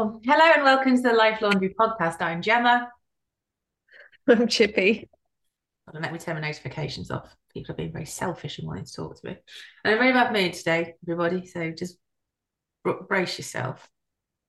Oh, 0.00 0.20
hello 0.24 0.52
and 0.54 0.62
welcome 0.62 0.94
to 0.94 1.02
the 1.02 1.12
Life 1.12 1.42
Laundry 1.42 1.74
podcast. 1.74 2.22
I'm 2.22 2.40
Gemma. 2.40 2.88
I'm 4.28 4.46
Chippy. 4.46 5.10
Let 5.92 6.12
me 6.12 6.20
turn 6.20 6.36
my 6.36 6.40
notifications 6.40 7.10
off. 7.10 7.34
People 7.52 7.72
are 7.72 7.78
being 7.78 7.90
very 7.90 8.06
selfish 8.06 8.60
and 8.60 8.68
wanting 8.68 8.84
to 8.84 8.92
talk 8.92 9.20
to 9.20 9.26
me. 9.26 9.36
And 9.82 9.92
I'm 9.94 9.98
very 9.98 10.12
bad 10.12 10.32
mood 10.32 10.52
today, 10.52 10.94
everybody. 11.02 11.46
So 11.46 11.72
just 11.72 11.98
br- 12.84 13.02
brace 13.08 13.38
yourself. 13.38 13.88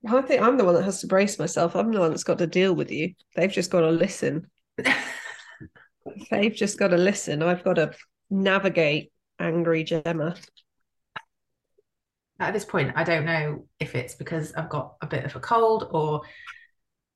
I 0.08 0.22
think 0.22 0.44
I'm 0.44 0.56
the 0.56 0.66
one 0.66 0.76
that 0.76 0.84
has 0.84 1.02
to 1.02 1.08
brace 1.08 1.40
myself. 1.40 1.76
I'm 1.76 1.92
the 1.92 2.00
one 2.00 2.12
that's 2.12 2.24
got 2.24 2.38
to 2.38 2.46
deal 2.46 2.76
with 2.76 2.92
you. 2.92 3.16
They've 3.36 3.52
just 3.52 3.72
got 3.72 3.82
to 3.82 3.90
listen. 3.90 4.52
They've 6.30 6.54
just 6.54 6.78
got 6.78 6.90
to 6.90 6.98
listen. 6.98 7.42
I've 7.42 7.64
got 7.64 7.78
to 7.78 7.94
navigate 8.30 9.12
angry 9.40 9.84
Gemma. 9.84 10.36
At 12.40 12.54
this 12.54 12.66
point, 12.66 12.94
I 12.96 13.04
don't 13.04 13.26
know 13.26 13.66
if 13.80 13.96
it's 13.96 14.16
because 14.16 14.54
I've 14.54 14.70
got 14.70 14.96
a 15.02 15.08
bit 15.08 15.26
of 15.26 15.36
a 15.36 15.40
cold 15.40 15.90
or 15.92 16.22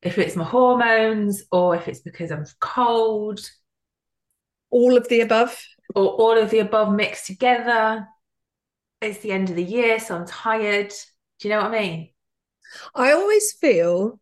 if 0.01 0.17
it's 0.17 0.35
my 0.35 0.43
hormones 0.43 1.43
or 1.51 1.75
if 1.75 1.87
it's 1.87 2.01
because 2.01 2.29
I'm 2.31 2.45
cold 2.59 3.39
All 4.69 4.97
of 4.97 5.07
the 5.07 5.21
above. 5.21 5.57
or 5.95 6.07
all 6.07 6.37
of 6.37 6.49
the 6.49 6.59
above 6.59 6.93
mixed 6.93 7.27
together. 7.27 8.05
It's 9.01 9.19
the 9.19 9.31
end 9.31 9.49
of 9.49 9.55
the 9.55 9.63
year, 9.63 9.99
so 9.99 10.15
I'm 10.15 10.25
tired. 10.27 10.89
Do 11.39 11.47
you 11.47 11.53
know 11.53 11.61
what 11.61 11.73
I 11.73 11.79
mean? 11.81 12.09
I 12.95 13.11
always 13.11 13.53
feel, 13.53 14.19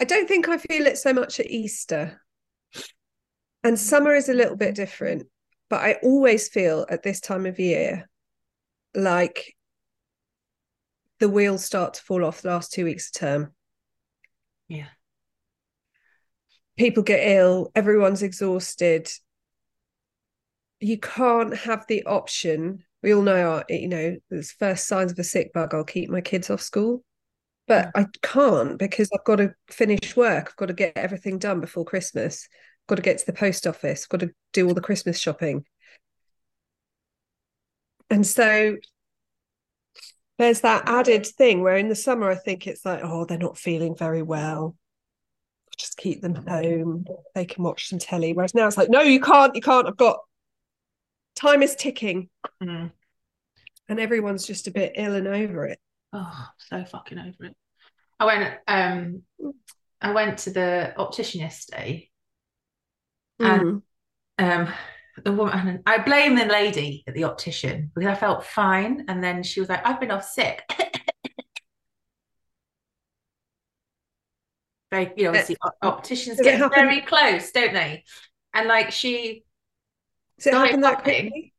I 0.00 0.04
don't 0.04 0.28
think 0.28 0.48
I 0.48 0.58
feel 0.58 0.86
it 0.86 0.96
so 0.98 1.12
much 1.12 1.40
at 1.40 1.50
Easter. 1.50 2.20
And 3.62 3.78
summer 3.78 4.14
is 4.14 4.28
a 4.28 4.34
little 4.34 4.56
bit 4.56 4.74
different, 4.74 5.26
but 5.70 5.80
I 5.82 5.94
always 6.02 6.48
feel 6.48 6.86
at 6.88 7.02
this 7.02 7.20
time 7.20 7.46
of 7.46 7.58
year 7.58 8.08
like 8.94 9.54
the 11.20 11.28
wheels 11.28 11.64
start 11.64 11.94
to 11.94 12.02
fall 12.02 12.24
off 12.24 12.42
the 12.42 12.48
last 12.48 12.72
two 12.72 12.84
weeks 12.84 13.08
of 13.08 13.20
term. 13.20 13.52
Yeah. 14.68 14.88
People 16.76 17.02
get 17.02 17.26
ill, 17.26 17.70
everyone's 17.74 18.22
exhausted. 18.22 19.08
You 20.80 20.98
can't 20.98 21.56
have 21.56 21.84
the 21.88 22.04
option. 22.04 22.84
We 23.02 23.14
all 23.14 23.22
know, 23.22 23.52
uh, 23.52 23.62
you 23.68 23.88
know, 23.88 24.16
there's 24.28 24.52
first 24.52 24.86
signs 24.88 25.12
of 25.12 25.18
a 25.18 25.24
sick 25.24 25.52
bug, 25.52 25.72
I'll 25.72 25.84
keep 25.84 26.10
my 26.10 26.20
kids 26.20 26.50
off 26.50 26.60
school. 26.60 27.04
But 27.66 27.90
I 27.94 28.06
can't 28.22 28.78
because 28.78 29.08
I've 29.14 29.24
got 29.24 29.36
to 29.36 29.54
finish 29.68 30.16
work. 30.16 30.48
I've 30.50 30.56
got 30.56 30.66
to 30.66 30.74
get 30.74 30.96
everything 30.96 31.38
done 31.38 31.60
before 31.60 31.84
Christmas. 31.84 32.46
I've 32.82 32.88
got 32.88 32.96
to 32.96 33.02
get 33.02 33.18
to 33.18 33.26
the 33.26 33.32
post 33.32 33.66
office. 33.66 34.04
I've 34.04 34.08
got 34.10 34.20
to 34.26 34.34
do 34.52 34.68
all 34.68 34.74
the 34.74 34.82
Christmas 34.82 35.18
shopping. 35.18 35.64
And 38.10 38.26
so 38.26 38.76
there's 40.38 40.62
that 40.62 40.88
added 40.88 41.26
thing 41.26 41.62
where 41.62 41.76
in 41.76 41.88
the 41.88 41.94
summer 41.94 42.30
I 42.30 42.34
think 42.34 42.66
it's 42.66 42.84
like, 42.84 43.00
oh, 43.02 43.24
they're 43.24 43.38
not 43.38 43.58
feeling 43.58 43.96
very 43.96 44.22
well. 44.22 44.76
Just 45.76 45.96
keep 45.96 46.22
them 46.22 46.34
home. 46.34 47.04
They 47.34 47.44
can 47.44 47.64
watch 47.64 47.88
some 47.88 47.98
telly. 47.98 48.32
Whereas 48.32 48.54
now 48.54 48.66
it's 48.66 48.76
like, 48.76 48.90
no, 48.90 49.00
you 49.00 49.20
can't, 49.20 49.54
you 49.54 49.60
can't. 49.60 49.86
I've 49.86 49.96
got 49.96 50.18
time 51.36 51.62
is 51.62 51.74
ticking. 51.74 52.28
Mm. 52.62 52.92
And 53.88 54.00
everyone's 54.00 54.46
just 54.46 54.66
a 54.66 54.70
bit 54.70 54.92
ill 54.96 55.14
and 55.14 55.26
over 55.26 55.66
it. 55.66 55.78
Oh, 56.12 56.48
so 56.58 56.84
fucking 56.84 57.18
over 57.18 57.44
it. 57.44 57.56
I 58.18 58.24
went 58.24 58.54
um 58.68 59.22
I 60.00 60.12
went 60.12 60.38
to 60.40 60.50
the 60.50 60.94
optician 60.96 61.40
yesterday 61.40 62.10
and 63.40 63.82
Mm. 64.38 64.62
um 64.66 64.74
the 65.22 65.32
woman 65.32 65.82
I 65.86 65.98
blame 65.98 66.34
the 66.34 66.46
lady 66.46 67.04
at 67.06 67.14
the 67.14 67.24
optician 67.24 67.90
because 67.94 68.08
I 68.08 68.14
felt 68.14 68.44
fine 68.44 69.04
and 69.08 69.22
then 69.22 69.42
she 69.42 69.60
was 69.60 69.68
like, 69.68 69.86
I've 69.86 70.00
been 70.00 70.10
off 70.10 70.24
sick. 70.24 70.62
Very, 74.90 75.12
you 75.16 75.24
know, 75.24 75.30
obviously 75.30 75.56
opticians 75.82 76.40
get 76.40 76.58
happen- 76.58 76.74
very 76.74 77.00
close, 77.00 77.50
don't 77.50 77.72
they? 77.74 78.04
And 78.52 78.68
like 78.68 78.92
she 78.92 79.44
Does 80.38 80.46
it 80.48 80.54
happen 80.54 80.80
that 80.82 81.02
quickly? 81.02 81.52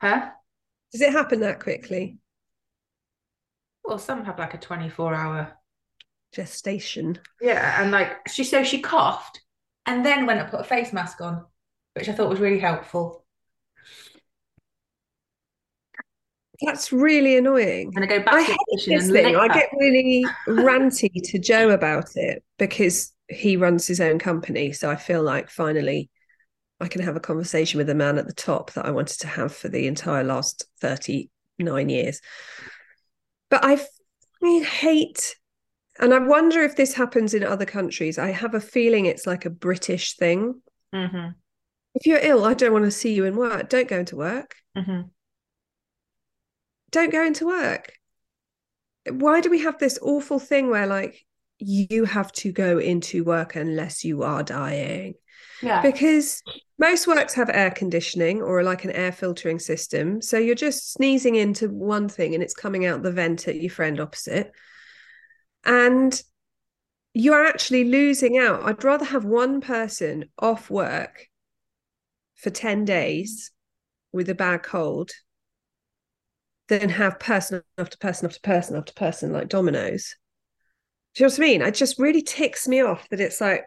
huh? 0.00 0.30
Does 0.92 1.00
it 1.00 1.12
happen 1.12 1.40
that 1.40 1.60
quickly? 1.60 2.18
Well, 3.84 3.98
some 3.98 4.24
have 4.24 4.38
like 4.38 4.54
a 4.54 4.58
24 4.58 5.14
hour 5.14 5.52
Gestation. 6.32 7.18
Yeah, 7.40 7.82
and 7.82 7.90
like 7.90 8.28
she 8.28 8.44
so 8.44 8.62
she 8.62 8.80
coughed 8.80 9.40
and 9.86 10.04
then 10.04 10.26
went 10.26 10.40
and 10.40 10.50
put 10.50 10.60
a 10.60 10.64
face 10.64 10.92
mask 10.92 11.20
on, 11.20 11.46
which 11.98 12.08
I 12.08 12.12
thought 12.12 12.30
was 12.30 12.40
really 12.40 12.58
helpful. 12.58 13.24
That's 16.62 16.92
really 16.92 17.36
annoying. 17.36 17.92
And 17.94 18.04
I 18.04 18.08
go 18.08 18.22
back 18.22 18.34
I 18.34 18.44
to 18.44 18.52
hate 18.52 18.58
this 18.86 19.04
and 19.04 19.12
thing. 19.12 19.36
I 19.36 19.48
get 19.48 19.70
really 19.78 20.24
ranty 20.48 21.10
to 21.30 21.38
Joe 21.38 21.70
about 21.70 22.16
it 22.16 22.42
because 22.58 23.12
he 23.28 23.56
runs 23.56 23.86
his 23.86 24.00
own 24.00 24.18
company. 24.18 24.72
So 24.72 24.90
I 24.90 24.96
feel 24.96 25.22
like 25.22 25.50
finally 25.50 26.10
I 26.80 26.88
can 26.88 27.02
have 27.02 27.16
a 27.16 27.20
conversation 27.20 27.78
with 27.78 27.86
the 27.86 27.94
man 27.94 28.18
at 28.18 28.26
the 28.26 28.32
top 28.32 28.72
that 28.72 28.86
I 28.86 28.90
wanted 28.90 29.20
to 29.20 29.28
have 29.28 29.54
for 29.54 29.68
the 29.68 29.86
entire 29.86 30.24
last 30.24 30.64
39 30.80 31.88
years. 31.88 32.20
But 33.50 33.64
I 33.64 33.78
hate, 34.62 35.36
and 35.98 36.12
I 36.12 36.18
wonder 36.18 36.62
if 36.62 36.76
this 36.76 36.94
happens 36.94 37.34
in 37.34 37.44
other 37.44 37.66
countries. 37.66 38.18
I 38.18 38.30
have 38.30 38.54
a 38.54 38.60
feeling 38.60 39.06
it's 39.06 39.26
like 39.26 39.44
a 39.44 39.50
British 39.50 40.16
thing. 40.16 40.60
Mhm, 40.94 41.34
If 41.94 42.06
you're 42.06 42.20
ill, 42.20 42.44
I 42.44 42.54
don't 42.54 42.72
want 42.72 42.84
to 42.84 42.90
see 42.90 43.14
you 43.14 43.24
in 43.24 43.36
work. 43.36 43.68
Don't 43.68 43.88
go 43.88 43.98
into 43.98 44.16
work. 44.16 44.54
mhm. 44.76 45.10
don't 46.90 47.12
go 47.12 47.24
into 47.24 47.46
work. 47.46 47.92
Why 49.10 49.40
do 49.40 49.50
we 49.50 49.60
have 49.60 49.78
this 49.78 49.98
awful 50.02 50.38
thing 50.38 50.70
where 50.70 50.86
like 50.86 51.24
you 51.58 52.04
have 52.04 52.30
to 52.32 52.52
go 52.52 52.78
into 52.78 53.24
work 53.24 53.56
unless 53.56 54.04
you 54.04 54.22
are 54.22 54.42
dying? 54.42 55.14
Yeah. 55.62 55.82
Because 55.82 56.42
most 56.78 57.06
works 57.06 57.34
have 57.34 57.50
air 57.52 57.70
conditioning 57.70 58.42
or 58.42 58.62
like 58.62 58.84
an 58.84 58.92
air 58.92 59.12
filtering 59.12 59.58
system. 59.58 60.22
So 60.22 60.38
you're 60.38 60.54
just 60.54 60.92
sneezing 60.92 61.34
into 61.34 61.68
one 61.68 62.08
thing 62.08 62.34
and 62.34 62.42
it's 62.42 62.54
coming 62.54 62.86
out 62.86 63.02
the 63.02 63.12
vent 63.12 63.48
at 63.48 63.60
your 63.60 63.70
friend 63.70 63.98
opposite. 64.00 64.52
And 65.64 66.20
you're 67.14 67.44
actually 67.44 67.84
losing 67.84 68.38
out. 68.38 68.62
I'd 68.62 68.84
rather 68.84 69.04
have 69.04 69.24
one 69.24 69.60
person 69.60 70.26
off 70.38 70.70
work 70.70 71.26
for 72.38 72.50
10 72.50 72.84
days 72.84 73.50
with 74.12 74.28
a 74.30 74.34
bad 74.34 74.62
cold 74.62 75.10
than 76.68 76.88
have 76.88 77.18
person 77.18 77.62
after 77.76 77.96
person 77.98 78.26
after 78.26 78.40
person 78.40 78.76
after 78.76 78.92
person 78.92 79.32
like 79.32 79.48
dominoes. 79.48 80.16
Do 81.14 81.24
you 81.24 81.28
know 81.28 81.32
what 81.32 81.38
I 81.38 81.42
mean? 81.42 81.62
It 81.62 81.74
just 81.74 81.98
really 81.98 82.22
ticks 82.22 82.68
me 82.68 82.80
off 82.80 83.08
that 83.08 83.20
it's 83.20 83.40
like, 83.40 83.64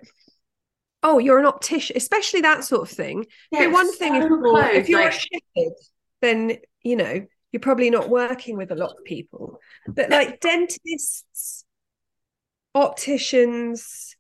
oh, 1.03 1.19
you're 1.19 1.39
an 1.39 1.45
optician, 1.45 1.97
especially 1.97 2.41
that 2.41 2.63
sort 2.63 2.83
of 2.83 2.95
thing. 2.95 3.25
Yeah, 3.51 3.65
but 3.65 3.73
one 3.73 3.93
thing 3.93 4.15
if 4.15 4.23
so 4.23 4.27
you're, 4.29 4.65
if 4.71 4.89
you're 4.89 5.01
like- 5.01 5.13
a 5.13 5.19
shepherd, 5.19 5.73
then 6.21 6.57
you 6.83 6.95
know 6.95 7.25
you're 7.51 7.59
probably 7.59 7.89
not 7.89 8.09
working 8.09 8.55
with 8.55 8.71
a 8.71 8.75
lot 8.75 8.91
of 8.91 9.03
people. 9.03 9.59
But 9.87 10.09
like 10.09 10.39
dentists, 10.39 11.65
opticians, 12.73 14.15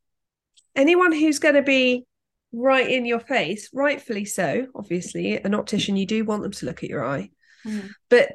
anyone 0.75 1.13
who's 1.13 1.39
going 1.39 1.55
to 1.55 1.61
be 1.61 2.05
right 2.51 2.89
in 2.89 3.05
your 3.05 3.19
face, 3.19 3.69
rightfully 3.73 4.25
so. 4.25 4.67
Obviously, 4.75 5.37
an 5.37 5.55
optician, 5.55 5.95
you 5.95 6.05
do 6.05 6.25
want 6.25 6.43
them 6.43 6.51
to 6.51 6.65
look 6.65 6.83
at 6.83 6.89
your 6.89 7.05
eye, 7.05 7.29
Mhm. 7.65 7.91
but 8.09 8.31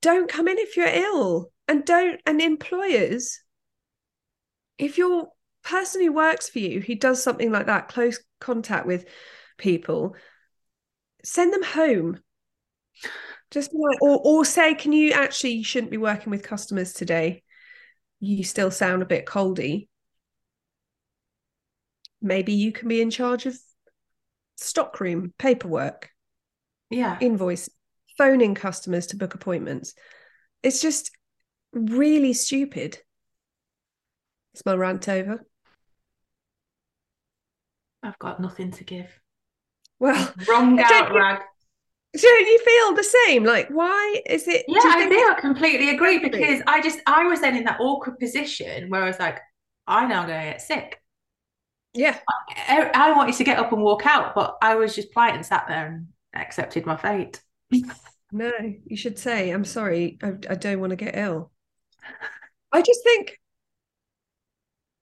don't 0.00 0.28
come 0.28 0.48
in 0.48 0.58
if 0.58 0.76
you're 0.76 0.86
ill, 0.86 1.52
and 1.68 1.84
don't. 1.84 2.20
And 2.26 2.40
employers, 2.40 3.40
if 4.78 4.98
your 4.98 5.32
person 5.62 6.02
who 6.02 6.12
works 6.12 6.48
for 6.48 6.60
you 6.60 6.80
who 6.80 6.94
does 6.94 7.22
something 7.22 7.50
like 7.50 7.66
that, 7.66 7.88
close 7.88 8.20
contact 8.40 8.86
with 8.86 9.06
people, 9.56 10.14
send 11.24 11.52
them 11.52 11.62
home. 11.62 12.20
Just 13.50 13.72
like, 13.72 14.02
or 14.02 14.20
or 14.22 14.44
say, 14.44 14.74
can 14.74 14.92
you 14.92 15.12
actually 15.12 15.52
you 15.52 15.64
shouldn't 15.64 15.90
be 15.90 15.96
working 15.96 16.30
with 16.30 16.42
customers 16.42 16.92
today? 16.92 17.42
You 18.20 18.44
still 18.44 18.70
sound 18.70 19.02
a 19.02 19.06
bit 19.06 19.26
coldy. 19.26 19.88
Maybe 22.26 22.52
you 22.52 22.72
can 22.72 22.88
be 22.88 23.00
in 23.00 23.10
charge 23.10 23.46
of 23.46 23.56
stockroom 24.56 25.32
paperwork, 25.38 26.10
Yeah. 26.90 27.18
invoice, 27.20 27.68
phoning 28.18 28.54
customers 28.54 29.06
to 29.08 29.16
book 29.16 29.34
appointments. 29.34 29.94
It's 30.62 30.80
just 30.80 31.10
really 31.72 32.32
stupid. 32.32 32.98
Is 34.54 34.62
my 34.64 34.74
rant 34.74 35.08
over? 35.08 35.44
I've 38.02 38.18
got 38.18 38.40
nothing 38.40 38.70
to 38.72 38.84
give. 38.84 39.20
Well, 39.98 40.32
Wrong 40.48 40.78
out 40.80 41.12
rag. 41.12 41.42
don't 42.14 42.46
you 42.46 42.58
feel 42.58 42.94
the 42.94 43.04
same? 43.26 43.44
Like, 43.44 43.68
why 43.68 44.22
is 44.26 44.46
it? 44.48 44.64
Yeah, 44.68 44.80
do 44.80 44.88
I 44.88 45.08
do. 45.08 45.14
I 45.14 45.40
completely 45.40 45.90
agree 45.90 46.18
because 46.18 46.62
I 46.66 46.80
just 46.80 47.00
I 47.06 47.24
was 47.24 47.40
then 47.40 47.56
in 47.56 47.64
that 47.64 47.80
awkward 47.80 48.18
position 48.18 48.90
where 48.90 49.02
I 49.02 49.06
was 49.06 49.18
like, 49.18 49.38
I 49.86 50.06
now 50.06 50.22
I'm 50.22 50.28
gonna 50.28 50.44
get 50.44 50.62
sick. 50.62 51.00
Yeah, 51.96 52.18
I, 52.68 52.90
I 52.94 53.12
wanted 53.12 53.34
to 53.36 53.44
get 53.44 53.58
up 53.58 53.72
and 53.72 53.82
walk 53.82 54.06
out, 54.06 54.34
but 54.34 54.56
I 54.60 54.74
was 54.76 54.94
just 54.94 55.12
polite 55.12 55.34
and 55.34 55.44
sat 55.44 55.66
there 55.68 55.86
and 55.86 56.08
accepted 56.34 56.86
my 56.86 56.96
fate. 56.96 57.40
no, 58.32 58.52
you 58.84 58.96
should 58.96 59.18
say, 59.18 59.50
I'm 59.50 59.64
sorry, 59.64 60.18
I, 60.22 60.34
I 60.50 60.54
don't 60.54 60.80
want 60.80 60.90
to 60.90 60.96
get 60.96 61.16
ill. 61.16 61.50
I 62.72 62.82
just 62.82 63.02
think, 63.02 63.38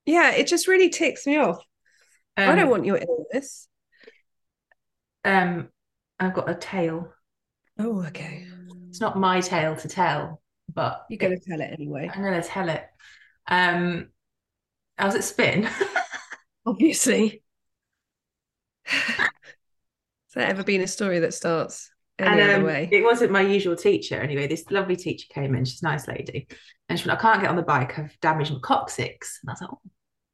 yeah, 0.06 0.32
it 0.32 0.46
just 0.46 0.68
really 0.68 0.90
ticks 0.90 1.26
me 1.26 1.36
off. 1.36 1.58
Um, 2.36 2.50
I 2.50 2.54
don't 2.54 2.70
want 2.70 2.84
your 2.84 2.98
illness. 2.98 3.68
Um, 5.24 5.68
I've 6.20 6.34
got 6.34 6.48
a 6.48 6.54
tale. 6.54 7.12
Oh, 7.78 8.04
okay. 8.06 8.46
It's 8.88 9.00
not 9.00 9.18
my 9.18 9.40
tale 9.40 9.76
to 9.76 9.88
tell, 9.88 10.40
but 10.72 11.04
You're 11.08 11.18
going 11.18 11.38
to 11.38 11.44
tell 11.44 11.60
it 11.60 11.72
anyway. 11.72 12.08
I'm 12.12 12.22
gonna 12.22 12.42
tell 12.42 12.68
it. 12.68 12.84
Um, 13.48 14.10
I 14.96 15.06
was 15.06 15.16
at 15.16 15.24
Spin. 15.24 15.68
Obviously. 16.66 17.42
Has 18.86 19.30
there 20.34 20.46
ever 20.46 20.64
been 20.64 20.80
a 20.80 20.86
story 20.86 21.20
that 21.20 21.34
starts 21.34 21.90
any 22.18 22.40
and 22.40 22.50
other 22.50 22.60
um, 22.60 22.62
way? 22.64 22.88
it 22.90 23.04
wasn't 23.04 23.30
my 23.30 23.40
usual 23.40 23.76
teacher 23.76 24.20
anyway. 24.20 24.46
This 24.46 24.70
lovely 24.70 24.96
teacher 24.96 25.26
came 25.30 25.54
in. 25.54 25.64
She's 25.64 25.82
a 25.82 25.86
nice 25.86 26.08
lady, 26.08 26.48
and 26.88 26.98
she 26.98 27.08
went, 27.08 27.18
"I 27.18 27.22
can't 27.22 27.40
get 27.40 27.50
on 27.50 27.56
the 27.56 27.62
bike. 27.62 27.98
I've 27.98 28.18
damaged 28.20 28.52
my 28.52 28.58
coccyx." 28.60 29.40
And 29.42 29.50
I 29.50 29.52
was 29.52 29.60
like, 29.60 29.70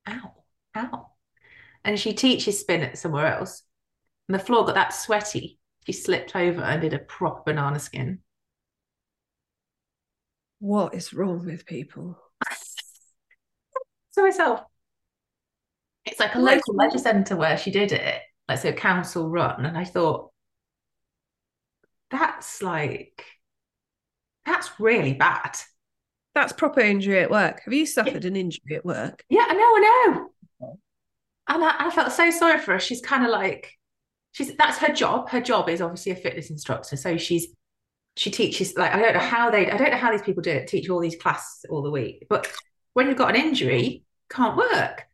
"Oh, 0.09 0.33
ow, 0.77 0.83
ow!" 0.93 1.07
And 1.85 1.99
she 1.99 2.13
teaches 2.13 2.61
spin 2.61 2.83
at 2.83 2.99
somewhere 2.99 3.27
else, 3.27 3.63
and 4.29 4.35
the 4.35 4.43
floor 4.43 4.65
got 4.65 4.75
that 4.75 4.95
sweaty. 4.95 5.59
She 5.87 5.93
slipped 5.93 6.37
over 6.37 6.63
and 6.63 6.81
did 6.81 6.95
a 6.95 6.99
proper 6.99 7.43
banana 7.53 7.79
skin. 7.79 8.21
What 10.61 10.95
is 10.95 11.13
wrong 11.13 11.45
with 11.45 11.67
people? 11.67 12.19
So 14.13 14.23
myself, 14.23 14.63
it's 16.05 16.21
like 16.21 16.35
a 16.35 16.39
local 16.39 16.75
leisure 16.75 16.99
centre 16.99 17.37
where 17.37 17.57
she 17.57 17.71
did 17.71 17.93
it, 17.93 18.21
like 18.49 18.59
so 18.59 18.73
council 18.73 19.29
run, 19.29 19.67
and 19.67 19.77
I 19.77 19.85
thought 19.85 20.31
that's 22.11 22.63
like 22.63 23.25
that's 24.47 24.81
really 24.81 25.15
bad. 25.15 25.57
That's 26.35 26.53
proper 26.53 26.81
injury 26.81 27.21
at 27.21 27.31
work. 27.31 27.63
Have 27.65 27.75
you 27.75 27.87
suffered 27.87 28.25
an 28.25 28.37
injury 28.37 28.77
at 28.77 28.85
work? 28.85 29.25
Yeah, 29.29 29.47
I 29.49 29.55
know, 29.55 29.61
I 29.61 29.81
know. 29.81 30.31
And 31.49 31.65
I, 31.65 31.87
I 31.87 31.91
felt 31.91 32.13
so 32.13 32.31
sorry 32.31 32.59
for 32.59 32.73
her. 32.73 32.79
She's 32.79 33.01
kind 33.01 33.25
of 33.25 33.31
like, 33.31 33.77
she's 34.33 34.55
that's 34.57 34.79
her 34.79 34.93
job. 34.93 35.29
Her 35.31 35.41
job 35.41 35.69
is 35.69 35.81
obviously 35.81 36.13
a 36.13 36.17
fitness 36.17 36.51
instructor. 36.51 36.97
So 36.97 37.17
she's 37.17 37.49
she 38.17 38.31
teaches 38.31 38.77
like 38.77 38.93
I 38.93 39.01
don't 39.01 39.15
know 39.15 39.21
how 39.21 39.51
they 39.51 39.71
I 39.71 39.77
don't 39.77 39.91
know 39.91 39.97
how 39.97 40.13
these 40.13 40.23
people 40.23 40.43
do 40.43 40.51
it, 40.51 40.69
teach 40.69 40.89
all 40.89 41.01
these 41.01 41.17
classes 41.17 41.65
all 41.69 41.83
the 41.83 41.91
week. 41.91 42.27
But 42.29 42.51
when 42.95 43.09
you've 43.09 43.17
got 43.17 43.35
an 43.35 43.41
injury, 43.41 44.05
can't 44.31 44.57
work. 44.57 45.07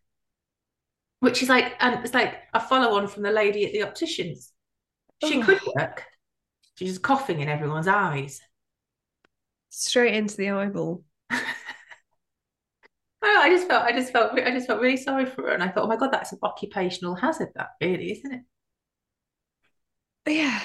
Which 1.26 1.42
is 1.42 1.48
like, 1.48 1.74
and 1.80 2.04
it's 2.04 2.14
like 2.14 2.36
a 2.54 2.60
follow 2.60 2.96
on 2.96 3.08
from 3.08 3.24
the 3.24 3.32
lady 3.32 3.66
at 3.66 3.72
the 3.72 3.82
opticians. 3.82 4.52
She 5.24 5.42
Oh. 5.42 5.44
could 5.44 5.60
work. 5.74 6.04
She's 6.76 6.90
just 6.90 7.02
coughing 7.02 7.40
in 7.40 7.48
everyone's 7.48 7.88
eyes. 7.88 8.40
Straight 9.70 10.14
into 10.14 10.36
the 10.36 10.50
eyeball. 10.50 11.02
Oh, 13.22 13.40
I 13.42 13.48
just 13.48 13.66
felt, 13.66 13.82
I 13.84 13.90
just 13.92 14.12
felt, 14.12 14.38
I 14.38 14.50
just 14.52 14.68
felt 14.68 14.80
really 14.80 14.96
sorry 14.96 15.26
for 15.26 15.42
her, 15.42 15.48
and 15.50 15.62
I 15.62 15.68
thought, 15.68 15.84
oh 15.84 15.88
my 15.88 15.96
god, 15.96 16.12
that's 16.12 16.32
an 16.32 16.38
occupational 16.44 17.16
hazard, 17.16 17.48
that 17.56 17.70
really, 17.80 18.12
isn't 18.12 18.32
it? 18.32 18.42
Yeah. 20.26 20.60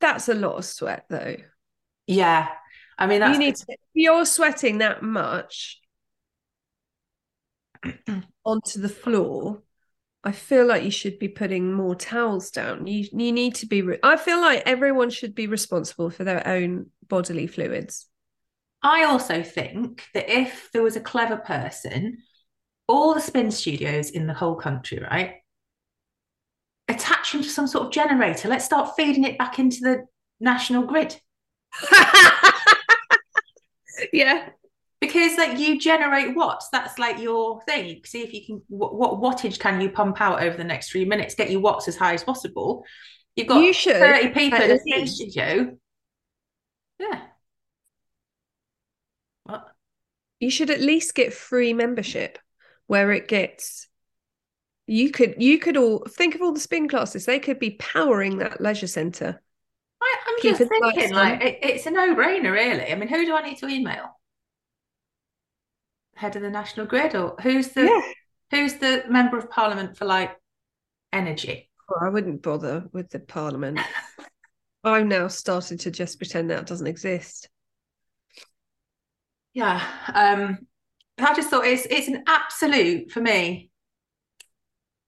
That's 0.00 0.28
a 0.28 0.34
lot 0.34 0.56
of 0.56 0.64
sweat 0.64 1.04
though. 1.08 1.36
Yeah, 2.08 2.48
I 2.98 3.06
mean, 3.06 3.20
that's 3.20 3.34
you 3.34 3.38
need 3.38 3.54
to, 3.56 3.64
if 3.68 3.78
you're 3.94 4.24
sweating 4.24 4.78
that 4.78 5.02
much 5.02 5.80
onto 8.44 8.80
the 8.80 8.88
floor. 8.88 9.62
I 10.24 10.32
feel 10.32 10.66
like 10.66 10.82
you 10.82 10.90
should 10.90 11.18
be 11.18 11.28
putting 11.28 11.72
more 11.72 11.94
towels 11.94 12.50
down. 12.50 12.86
You 12.86 13.06
you 13.12 13.32
need 13.32 13.54
to 13.56 13.66
be. 13.66 13.82
Re- 13.82 13.98
I 14.02 14.16
feel 14.16 14.40
like 14.40 14.62
everyone 14.66 15.10
should 15.10 15.34
be 15.34 15.46
responsible 15.46 16.10
for 16.10 16.24
their 16.24 16.46
own 16.46 16.90
bodily 17.08 17.46
fluids. 17.46 18.06
I 18.82 19.04
also 19.04 19.42
think 19.42 20.04
that 20.14 20.28
if 20.30 20.70
there 20.72 20.82
was 20.82 20.96
a 20.96 21.00
clever 21.00 21.36
person, 21.36 22.18
all 22.86 23.14
the 23.14 23.20
spin 23.20 23.50
studios 23.50 24.10
in 24.10 24.26
the 24.26 24.34
whole 24.34 24.56
country, 24.56 24.98
right, 24.98 25.36
attach 26.88 27.32
them 27.32 27.42
to 27.42 27.48
some 27.48 27.66
sort 27.66 27.86
of 27.86 27.92
generator. 27.92 28.48
Let's 28.48 28.64
start 28.64 28.96
feeding 28.96 29.24
it 29.24 29.38
back 29.38 29.58
into 29.58 29.80
the 29.80 30.06
national 30.40 30.84
grid 30.84 31.20
yeah, 34.12 34.50
because, 35.00 35.36
like, 35.36 35.58
you 35.58 35.78
generate 35.78 36.34
watts. 36.34 36.68
That's 36.70 36.98
like 36.98 37.18
your 37.20 37.60
thing. 37.62 37.86
You 37.86 38.00
see 38.04 38.22
if 38.22 38.32
you 38.32 38.44
can 38.44 38.62
what, 38.68 38.96
what 38.96 39.20
wattage 39.20 39.58
can 39.58 39.80
you 39.80 39.90
pump 39.90 40.20
out 40.20 40.42
over 40.42 40.56
the 40.56 40.64
next 40.64 40.90
three 40.90 41.04
minutes. 41.04 41.34
Get 41.34 41.50
your 41.50 41.60
watts 41.60 41.88
as 41.88 41.96
high 41.96 42.14
as 42.14 42.24
possible. 42.24 42.84
You've 43.36 43.46
got 43.46 43.62
You 43.62 43.72
should, 43.72 43.96
thirty 43.96 44.28
people 44.30 44.58
at 44.58 44.70
in 44.70 44.76
a 44.76 44.80
spin 44.80 45.00
least. 45.00 45.16
studio. 45.16 45.76
Yeah. 46.98 47.20
What? 49.44 49.68
you 50.40 50.50
should 50.50 50.70
at 50.70 50.80
least 50.80 51.14
get 51.14 51.32
free 51.32 51.72
membership, 51.72 52.38
where 52.86 53.12
it 53.12 53.28
gets. 53.28 53.86
You 54.86 55.10
could 55.10 55.36
you 55.38 55.58
could 55.58 55.76
all 55.76 56.04
think 56.08 56.34
of 56.34 56.42
all 56.42 56.52
the 56.52 56.60
spin 56.60 56.88
classes. 56.88 57.26
They 57.26 57.38
could 57.38 57.58
be 57.58 57.72
powering 57.72 58.38
that 58.38 58.60
leisure 58.60 58.86
centre. 58.86 59.40
I, 60.00 60.16
I'm 60.26 60.40
Keep 60.40 60.58
just 60.58 60.70
thinking, 60.70 61.12
like, 61.12 61.42
it, 61.42 61.58
it's 61.62 61.86
a 61.86 61.90
no-brainer, 61.90 62.52
really. 62.52 62.90
I 62.90 62.94
mean, 62.94 63.08
who 63.08 63.24
do 63.26 63.34
I 63.34 63.42
need 63.42 63.58
to 63.58 63.68
email? 63.68 64.17
Head 66.18 66.36
of 66.36 66.42
the 66.42 66.50
National 66.50 66.86
Grid, 66.86 67.14
or 67.14 67.36
who's 67.42 67.68
the 67.68 68.02
who's 68.50 68.74
the 68.74 69.04
member 69.08 69.38
of 69.38 69.50
Parliament 69.50 69.96
for 69.96 70.04
like 70.04 70.36
energy? 71.12 71.70
Well, 71.88 72.00
I 72.02 72.08
wouldn't 72.10 72.42
bother 72.42 72.84
with 72.92 73.10
the 73.10 73.20
parliament. 73.20 73.80
I've 74.84 75.06
now 75.06 75.28
started 75.28 75.80
to 75.80 75.90
just 75.90 76.18
pretend 76.18 76.50
that 76.50 76.66
doesn't 76.66 76.86
exist. 76.86 77.48
Yeah, 79.54 79.82
um, 80.14 80.66
I 81.18 81.34
just 81.34 81.50
thought 81.50 81.66
it's 81.66 81.86
it's 81.90 82.08
an 82.08 82.24
absolute 82.26 83.10
for 83.10 83.20
me. 83.20 83.70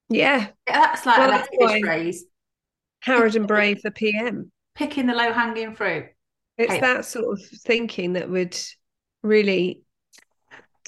Yeah, 0.09 0.49
yeah 0.67 0.81
That's 0.81 1.07
like 1.07 1.19
Well, 1.19 1.31
that's 1.31 1.49
phrase: 1.81 2.25
Harrod 3.01 3.37
and 3.37 3.47
Brave 3.47 3.81
for 3.83 3.91
PM. 3.91 4.51
picking 4.75 5.07
the 5.07 5.15
low-hanging 5.15 5.75
fruit. 5.75 6.07
It's 6.59 6.73
Hey. 6.73 6.81
that 6.81 7.05
sort 7.05 7.39
of 7.39 7.45
thinking 7.65 8.15
that 8.15 8.29
would 8.29 8.59
really 9.23 9.83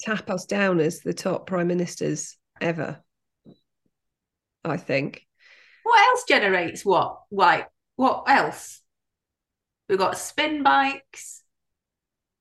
tap 0.05 0.29
us 0.29 0.45
down 0.45 0.79
as 0.79 0.99
the 1.01 1.13
top 1.13 1.47
prime 1.47 1.67
ministers 1.67 2.37
ever. 2.61 3.01
I 4.63 4.77
think. 4.77 5.25
What 5.83 5.99
else 6.09 6.23
generates 6.27 6.85
what? 6.85 7.19
Like, 7.31 7.67
what 7.95 8.23
else? 8.27 8.81
We've 9.89 9.97
got 9.97 10.17
spin 10.17 10.63
bikes. 10.63 11.43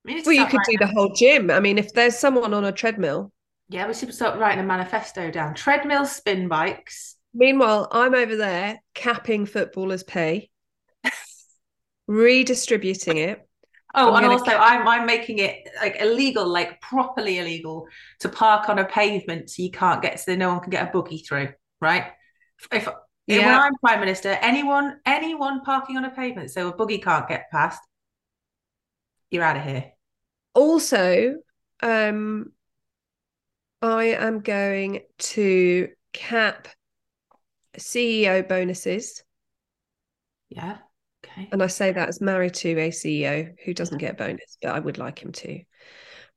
Well, 0.05 0.33
you 0.33 0.47
could 0.47 0.61
do 0.69 0.77
the 0.79 0.87
whole 0.87 1.13
gym. 1.15 1.51
I 1.51 1.61
mean, 1.61 1.79
if 1.79 1.93
there's 1.93 2.19
someone 2.19 2.55
on 2.55 2.65
a 2.65 2.73
treadmill, 2.73 3.33
Yeah, 3.69 3.87
we 3.87 3.95
should 3.95 4.13
start 4.15 4.39
writing 4.39 4.61
a 4.61 4.67
manifesto 4.67 5.31
down. 5.31 5.55
Treadmill, 5.55 6.07
spin 6.07 6.49
bikes. 6.49 7.17
meanwhile, 7.35 7.89
I'm 7.91 8.15
over 8.15 8.37
there 8.37 8.81
capping 8.95 9.47
footballers' 9.47 10.03
pay, 10.03 10.51
redistributing 12.07 13.17
it. 13.19 13.47
Oh, 13.95 14.15
I'm 14.15 14.25
and 14.25 14.33
also 14.33 14.53
ca- 14.53 14.59
I'm 14.59 14.87
I'm 14.89 15.07
making 15.07 15.39
it 15.39 15.69
like 15.81 15.97
illegal, 16.01 16.47
like 16.47 16.81
properly 16.81 17.39
illegal 17.39 17.87
to 18.21 18.29
park 18.29 18.69
on 18.69 18.79
a 18.79 18.85
pavement 18.85 19.51
so 19.51 19.63
you 19.63 19.71
can't 19.71 20.01
get 20.01 20.19
so 20.21 20.35
no 20.35 20.49
one 20.49 20.61
can 20.61 20.71
get 20.71 20.89
a 20.89 20.93
boogie 20.97 21.27
through, 21.27 21.51
right? 21.81 22.13
If, 22.73 22.89
if 22.89 22.89
when 23.45 23.55
I'm 23.55 23.75
prime 23.77 24.01
minister, 24.01 24.31
anyone 24.41 24.99
anyone 25.05 25.63
parking 25.63 25.97
on 25.97 26.05
a 26.05 26.11
pavement 26.11 26.51
so 26.51 26.69
a 26.69 26.73
boogie 26.73 27.03
can't 27.03 27.29
get 27.29 27.51
past, 27.51 27.81
you're 29.31 29.43
out 29.43 29.57
of 29.57 29.65
here. 29.65 29.93
Also, 30.55 31.37
um, 31.83 32.53
I 33.81 34.05
am 34.07 34.41
going 34.41 35.03
to 35.19 35.89
cap 36.13 36.69
CEO 37.79 38.43
bonuses. 38.43 39.23
Yeah. 40.51 40.79
Okay. 41.33 41.49
And 41.53 41.63
I 41.63 41.67
say 41.67 41.93
that 41.93 42.09
as 42.09 42.21
married 42.21 42.55
to 42.55 42.71
a 42.79 42.91
CEO 42.91 43.55
who 43.65 43.75
doesn't 43.75 43.99
mm-hmm. 43.99 44.07
get 44.07 44.15
a 44.15 44.25
bonus, 44.25 44.59
but 44.61 44.75
I 44.75 44.79
would 44.79 44.99
like 44.99 45.23
him 45.23 45.33
to. 45.33 45.61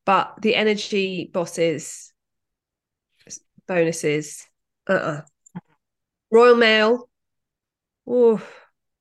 But 0.05 0.41
the 0.41 0.55
energy 0.55 1.29
bosses 1.33 2.13
bonuses, 3.67 4.47
uh-uh. 4.87 5.21
Royal 6.31 6.55
Mail, 6.55 7.09
oh, 8.07 8.45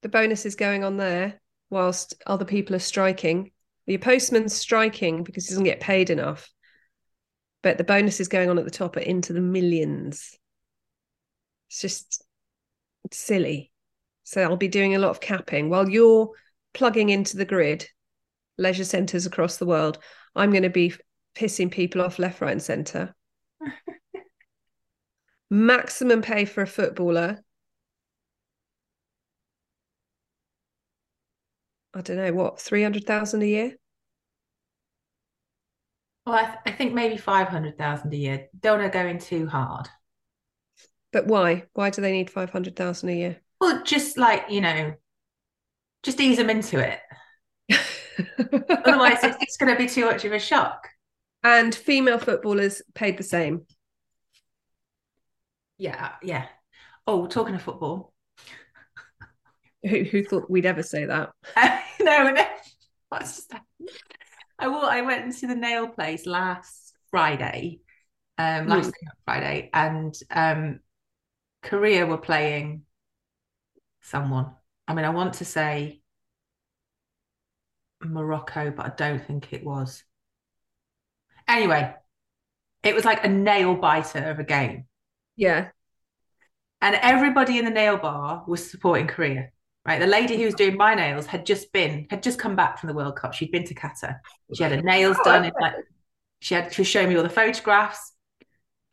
the 0.03 0.09
bonus 0.09 0.47
is 0.47 0.55
going 0.55 0.85
on 0.85 0.97
there 0.97 1.41
whilst 1.71 2.15
other 2.27 2.45
people 2.45 2.77
are 2.77 2.81
striking. 2.81 3.51
Your 3.87 3.99
postman's 3.99 4.55
striking 4.55 5.25
because 5.25 5.47
he 5.47 5.51
doesn't 5.51 5.65
get 5.65 5.81
paid 5.81 6.11
enough. 6.11 6.51
But 7.63 7.79
the 7.79 7.85
bonuses 7.85 8.29
going 8.29 8.51
on 8.51 8.59
at 8.59 8.65
the 8.65 8.71
top 8.71 8.97
are 8.97 9.01
into 9.01 9.33
the 9.33 9.41
millions. 9.41 10.39
It's 11.69 11.81
just 11.81 12.25
it's 13.05 13.17
silly. 13.17 13.73
So 14.25 14.43
I'll 14.43 14.57
be 14.57 14.69
doing 14.69 14.95
a 14.95 14.99
lot 14.99 15.11
of 15.11 15.21
capping 15.21 15.71
while 15.71 15.88
you're 15.88 16.31
plugging 16.73 17.11
into 17.11 17.37
the 17.37 17.45
grid, 17.45 17.87
leisure 18.59 18.85
centres 18.85 19.26
across 19.26 19.59
the 19.59 19.66
world. 19.66 19.99
I'm 20.35 20.50
going 20.50 20.62
to 20.64 20.71
be 20.71 20.95
pissing 21.37 21.71
people 21.71 22.02
off 22.02 22.19
left, 22.19 22.40
right, 22.40 22.52
and 22.52 22.62
centre. 22.62 23.14
Maximum 25.50 26.23
pay 26.23 26.45
for 26.45 26.62
a 26.62 26.66
footballer. 26.66 27.45
I 31.95 32.00
don't 32.00 32.16
know 32.16 32.33
what, 32.33 32.61
300,000 32.61 33.43
a 33.43 33.47
year? 33.47 33.76
Well, 36.26 36.37
I, 36.37 36.45
th- 36.47 36.59
I 36.66 36.73
think 36.73 36.95
maybe 36.95 37.16
500,000 37.16 38.12
a 38.12 38.16
year. 38.16 38.49
Don't 38.59 38.93
go 38.93 39.07
in 39.07 39.19
too 39.19 39.47
hard. 39.47 39.88
But 41.12 41.26
why? 41.26 41.64
Why 41.75 41.90
do 41.90 42.00
they 42.02 42.11
need 42.11 42.31
500,000 42.31 43.11
a 43.11 43.12
year? 43.12 43.44
Well, 43.64 43.83
just 43.83 44.18
like, 44.18 44.50
you 44.50 44.61
know, 44.61 44.92
just 46.02 46.21
ease 46.21 46.37
them 46.37 46.50
into 46.50 46.78
it. 46.78 47.00
Otherwise, 48.85 49.25
it's, 49.25 49.38
it's 49.40 49.56
going 49.56 49.73
to 49.73 49.78
be 49.78 49.88
too 49.88 50.04
much 50.04 50.26
of 50.26 50.33
a 50.33 50.38
shock. 50.38 50.87
and 51.42 51.75
female 51.75 52.18
footballers 52.18 52.83
paid 52.94 53.16
the 53.16 53.23
same. 53.23 53.62
Yeah, 55.78 56.12
yeah. 56.23 56.44
Oh, 57.06 57.26
talking 57.26 57.54
of 57.54 57.62
football. 57.62 58.12
Who, 59.88 60.02
who 60.04 60.25
thought 60.25 60.50
we'd 60.50 60.66
ever 60.66 60.83
say 60.83 61.06
that? 61.06 61.30
no, 62.00 62.30
no. 62.33 62.44
What's 63.09 63.37
just 63.37 63.54
I 64.59 64.68
will. 64.68 64.85
I 64.85 65.00
went 65.00 65.25
into 65.25 65.47
the 65.47 65.54
nail 65.54 65.88
place 65.88 66.26
last 66.26 66.92
Friday, 67.11 67.80
um, 68.37 68.66
last 68.68 68.90
Mm. 68.90 69.09
Friday, 69.25 69.71
and 69.73 70.14
um, 70.30 70.80
Korea 71.62 72.04
were 72.06 72.18
playing 72.18 72.83
someone. 74.05 74.53
I 74.87 74.95
mean, 74.95 75.05
I 75.05 75.11
want 75.11 75.35
to 75.35 75.45
say 75.45 76.01
Morocco, 78.03 78.71
but 78.71 78.87
I 78.87 78.91
don't 78.97 79.25
think 79.27 79.53
it 79.53 79.65
was. 79.65 80.05
Anyway, 81.49 81.95
it 82.83 82.95
was 82.95 83.05
like 83.05 83.25
a 83.25 83.29
nail 83.29 83.75
biter 83.75 84.31
of 84.31 84.39
a 84.39 84.45
game, 84.45 84.87
Yeah. 85.37 85.71
and 86.81 86.95
everybody 86.97 87.59
in 87.59 87.65
the 87.65 87.71
nail 87.71 87.97
bar 87.97 88.45
was 88.47 88.71
supporting 88.71 89.07
Korea. 89.07 89.51
Right, 89.87 90.01
the 90.01 90.07
lady 90.07 90.39
who 90.39 90.47
was 90.47 90.55
doing 90.55 90.79
my 90.79 90.95
nails 90.95 91.27
had 91.27 91.45
just 91.45 91.71
been 91.71 92.07
had 92.09 92.23
just 92.23 92.39
come 92.39 92.57
back 92.57 92.79
from 92.79 92.89
the 92.89 92.95
World 92.95 93.17
Cup. 93.17 93.35
She'd 93.35 93.53
been 93.53 93.65
to 93.67 93.75
Qatar. 93.75 94.19
She 94.55 94.63
had 94.63 94.73
her 94.73 94.81
nails 94.81 95.19
Oh, 95.21 95.25
done. 95.25 95.45
okay. 95.45 95.53
like 95.61 95.75
she 96.41 96.55
had 96.55 96.71
to 96.73 96.85
show 96.85 97.07
me 97.07 97.17
all 97.17 97.23
the 97.23 97.29
photographs. 97.29 98.13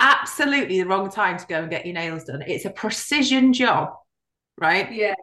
Absolutely 0.01 0.82
the 0.82 0.88
wrong 0.88 1.10
time 1.10 1.38
to 1.38 1.46
go 1.48 1.62
and 1.62 1.70
get 1.70 1.86
your 1.86 1.94
nails 1.96 2.25
done. 2.25 2.41
It's 2.46 2.65
a 2.65 2.70
precision 2.72 3.53
job, 3.53 3.94
right? 4.58 4.91
Yeah. 4.91 5.15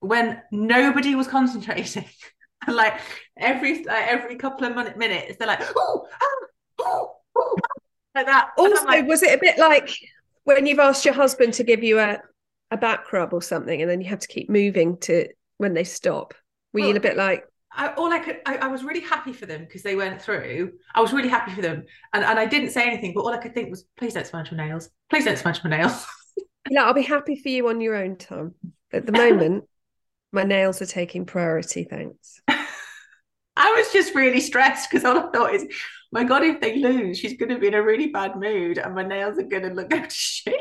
When 0.00 0.40
nobody 0.52 1.14
was 1.14 1.26
concentrating, 1.26 2.04
and 2.66 2.76
like 2.76 3.00
every 3.36 3.84
like 3.84 4.06
every 4.08 4.36
couple 4.36 4.66
of 4.66 4.74
min- 4.74 4.98
minutes, 4.98 5.36
they're 5.38 5.48
like, 5.48 5.62
oh, 5.76 6.06
oh, 6.80 7.16
oh," 7.36 7.56
like 8.14 8.26
that. 8.26 8.50
Also, 8.58 8.84
like, 8.84 9.06
was 9.06 9.22
it 9.22 9.34
a 9.34 9.38
bit 9.40 9.58
like 9.58 9.90
when 10.44 10.66
you've 10.66 10.78
asked 10.78 11.04
your 11.04 11.14
husband 11.14 11.54
to 11.54 11.64
give 11.64 11.82
you 11.82 11.98
a, 11.98 12.18
a 12.70 12.76
back 12.76 13.12
rub 13.12 13.32
or 13.32 13.42
something, 13.42 13.80
and 13.80 13.90
then 13.90 14.00
you 14.00 14.08
have 14.08 14.20
to 14.20 14.28
keep 14.28 14.48
moving 14.50 14.98
to 14.98 15.28
when 15.58 15.74
they 15.74 15.84
stop? 15.84 16.34
Were 16.72 16.80
you 16.80 16.96
a 16.96 17.00
bit 17.00 17.16
like, 17.16 17.44
I, 17.76 17.88
all 17.94 18.12
I 18.12 18.18
could, 18.18 18.40
I, 18.46 18.56
I 18.56 18.66
was 18.68 18.82
really 18.82 19.00
happy 19.00 19.32
for 19.32 19.44
them 19.46 19.62
because 19.62 19.82
they 19.82 19.94
went 19.94 20.20
through. 20.20 20.72
I 20.94 21.00
was 21.00 21.12
really 21.12 21.28
happy 21.28 21.52
for 21.52 21.62
them, 21.62 21.84
and 22.12 22.24
and 22.24 22.38
I 22.38 22.46
didn't 22.46 22.70
say 22.70 22.86
anything, 22.86 23.12
but 23.14 23.20
all 23.20 23.32
I 23.32 23.38
could 23.38 23.54
think 23.54 23.70
was, 23.70 23.84
please 23.96 24.14
don't 24.14 24.26
smudge 24.26 24.50
my 24.50 24.66
nails. 24.66 24.88
Please 25.10 25.24
don't 25.24 25.38
smudge 25.38 25.62
my 25.62 25.70
nails. 25.70 26.06
yeah, 26.70 26.84
I'll 26.84 26.94
be 26.94 27.02
happy 27.02 27.36
for 27.36 27.48
you 27.48 27.68
on 27.68 27.80
your 27.80 27.96
own 27.96 28.16
time. 28.16 28.54
At 28.92 29.06
the 29.06 29.12
moment, 29.12 29.64
my 30.32 30.44
nails 30.44 30.80
are 30.82 30.86
taking 30.86 31.26
priority. 31.26 31.84
Thanks. 31.84 32.40
I 32.48 33.72
was 33.72 33.92
just 33.92 34.14
really 34.14 34.40
stressed 34.40 34.90
because 34.90 35.04
all 35.04 35.18
I 35.18 35.30
thought 35.30 35.54
is, 35.54 35.66
my 36.12 36.24
God, 36.24 36.42
if 36.42 36.60
they 36.60 36.76
lose, 36.76 37.18
she's 37.18 37.36
going 37.36 37.48
to 37.48 37.58
be 37.58 37.68
in 37.68 37.74
a 37.74 37.82
really 37.82 38.08
bad 38.08 38.36
mood, 38.36 38.78
and 38.78 38.94
my 38.94 39.02
nails 39.02 39.38
are 39.38 39.44
going 39.44 39.62
to 39.62 39.74
look 39.74 39.92
like 39.92 40.10
shit. 40.10 40.54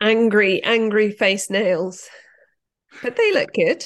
Angry, 0.00 0.62
angry 0.62 1.10
face 1.10 1.50
nails, 1.50 2.08
but 3.02 3.16
they 3.16 3.32
look 3.32 3.52
good. 3.52 3.84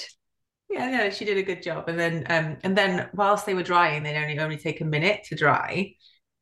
Yeah, 0.69 0.91
yeah, 0.91 1.11
she 1.11 1.25
did 1.25 1.37
a 1.37 1.43
good 1.43 1.63
job. 1.63 1.89
And 1.89 1.99
then, 1.99 2.27
um, 2.29 2.57
and 2.65 2.77
then 2.77 3.09
whilst 3.15 3.45
they 3.45 3.55
were 3.55 3.63
drying, 3.63 4.03
they'd 4.03 4.21
only 4.21 4.39
only 4.39 4.57
take 4.57 4.81
a 4.81 4.87
minute 4.87 5.25
to 5.25 5.35
dry. 5.35 5.95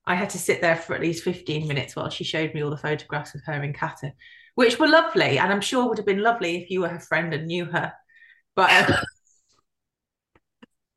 I 0.06 0.14
had 0.14 0.30
to 0.30 0.38
sit 0.38 0.60
there 0.60 0.76
for 0.76 0.94
at 0.94 1.00
least 1.00 1.24
15 1.24 1.68
minutes 1.68 1.94
while 1.94 2.10
she 2.10 2.24
showed 2.24 2.54
me 2.54 2.62
all 2.62 2.70
the 2.70 2.76
photographs 2.76 3.34
of 3.34 3.42
her 3.46 3.62
in 3.62 3.72
Qatar, 3.72 4.12
which 4.54 4.78
were 4.78 4.88
lovely, 4.88 5.38
and 5.38 5.52
I'm 5.52 5.60
sure 5.60 5.88
would 5.88 5.98
have 5.98 6.06
been 6.06 6.22
lovely 6.22 6.56
if 6.62 6.70
you 6.70 6.80
were 6.82 6.88
her 6.88 7.00
friend 7.00 7.32
and 7.34 7.46
knew 7.46 7.66
her. 7.66 7.92
But 8.56 8.90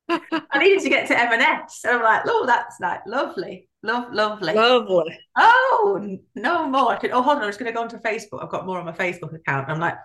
um, 0.08 0.20
I 0.50 0.58
needed 0.58 0.82
to 0.82 0.88
get 0.88 1.08
to 1.08 1.18
M&S, 1.18 1.80
so 1.80 1.96
I'm 1.96 2.02
like, 2.02 2.22
oh, 2.26 2.44
that's 2.46 2.76
like 2.80 3.00
lovely, 3.06 3.68
love, 3.82 4.12
lovely. 4.12 4.52
Lovely. 4.54 5.18
Oh, 5.36 6.18
no 6.34 6.68
more. 6.68 6.92
I 6.92 6.96
could, 6.96 7.10
oh, 7.10 7.22
hold 7.22 7.36
on, 7.38 7.42
I'm 7.44 7.48
just 7.48 7.58
going 7.58 7.72
to 7.72 7.74
go 7.74 7.82
onto 7.82 7.98
Facebook. 7.98 8.42
I've 8.42 8.50
got 8.50 8.66
more 8.66 8.78
on 8.78 8.84
my 8.86 8.92
Facebook 8.92 9.34
account. 9.34 9.70
I'm 9.70 9.80
like, 9.80 9.96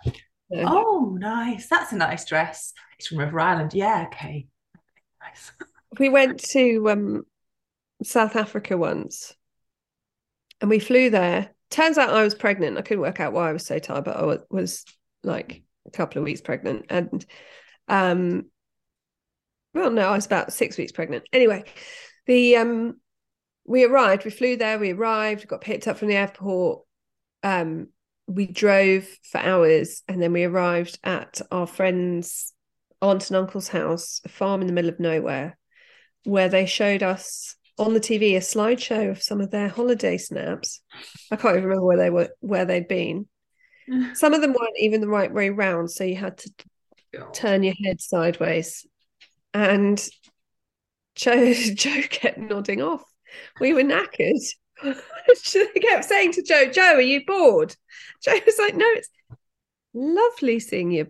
Yeah. 0.50 0.66
oh, 0.68 1.18
nice. 1.20 1.68
That's 1.68 1.92
a 1.92 1.98
nice 1.98 2.26
dress. 2.26 2.74
It's 2.98 3.08
from 3.08 3.18
River 3.20 3.40
Island. 3.40 3.74
Yeah, 3.74 4.08
okay. 4.08 4.48
Nice. 5.22 5.52
we 6.00 6.10
went 6.10 6.40
to 6.52 6.90
um, 6.90 7.24
South 8.04 8.36
Africa 8.36 8.78
once 8.78 9.36
and 10.62 10.70
we 10.70 10.80
flew 10.80 11.10
there. 11.10 11.50
Turns 11.70 11.98
out 11.98 12.10
I 12.10 12.24
was 12.24 12.36
pregnant. 12.36 12.78
I 12.78 12.82
couldn't 12.82 13.02
work 13.02 13.20
out 13.20 13.34
why 13.34 13.50
I 13.50 13.54
was 13.54 13.66
so 13.66 13.80
tired, 13.80 14.06
but 14.06 14.18
I 14.18 14.38
was 14.50 14.86
like 15.24 15.64
a 15.88 15.92
couple 15.92 16.20
of 16.20 16.26
weeks 16.26 16.42
pregnant. 16.42 16.86
And 16.90 17.26
um 17.88 18.46
well 19.74 19.92
no, 19.92 20.10
I 20.10 20.16
was 20.16 20.26
about 20.26 20.54
six 20.54 20.78
weeks 20.78 20.92
pregnant. 20.92 21.26
Anyway, 21.32 21.64
the 22.26 22.58
um 22.58 23.00
we 23.66 23.84
arrived, 23.84 24.26
we 24.26 24.32
flew 24.32 24.58
there, 24.58 24.80
we 24.80 24.92
arrived, 24.92 25.48
got 25.48 25.62
picked 25.62 25.88
up 25.88 25.98
from 25.98 26.08
the 26.08 26.16
airport. 26.16 26.82
Um 27.44 27.90
we 28.28 28.46
drove 28.46 29.08
for 29.24 29.40
hours 29.40 30.04
and 30.08 30.22
then 30.22 30.34
we 30.34 30.44
arrived 30.44 31.00
at 31.04 31.42
our 31.52 31.66
friend's 31.66 32.54
aunt 33.02 33.30
and 33.30 33.38
uncle's 33.38 33.70
house, 33.70 34.22
a 34.26 34.30
farm 34.30 34.62
in 34.62 34.68
the 34.68 34.74
middle 34.74 34.90
of 34.90 35.00
nowhere 35.00 35.58
where 36.26 36.50
they 36.50 36.66
showed 36.66 37.02
us 37.02 37.56
on 37.80 37.94
the 37.94 38.00
TV 38.00 38.36
a 38.36 38.42
slideshow 38.42 39.10
of 39.10 39.24
some 39.24 39.42
of 39.42 39.50
their 39.50 39.70
holiday 39.70 40.18
snaps. 40.18 40.82
I 41.32 41.38
can't 41.38 41.56
even 41.56 41.70
remember 41.70 41.86
where 41.86 41.98
they 41.98 42.10
were 42.10 42.30
where 42.42 42.66
they'd 42.66 42.88
been. 42.88 43.28
Some 44.14 44.34
of 44.34 44.42
them 44.42 44.52
weren't 44.54 44.78
even 44.78 45.02
the 45.02 45.08
right 45.08 45.34
way 45.34 45.50
round, 45.50 45.90
so 45.90 46.04
you 46.04 46.16
had 46.16 46.38
to 46.40 46.52
turn 47.34 47.64
your 47.64 47.74
head 47.84 48.02
sideways. 48.02 48.86
And 49.54 50.00
Joe 51.16 51.54
Joe 51.74 52.02
kept 52.10 52.38
nodding 52.38 52.82
off. 52.82 53.04
We 53.60 53.74
were 53.74 53.84
knackered. 53.84 54.44
she 55.42 55.66
kept 55.80 56.06
saying 56.06 56.34
to 56.34 56.44
Joe, 56.44 56.70
Joe, 56.70 56.96
are 56.96 57.02
you 57.02 57.26
bored? 57.26 57.76
Joe 58.22 58.40
was 58.46 58.60
like, 58.60 58.76
No, 58.76 58.86
it's 58.90 59.10
lovely 59.94 60.60
seeing 60.60 60.92
you. 60.92 61.08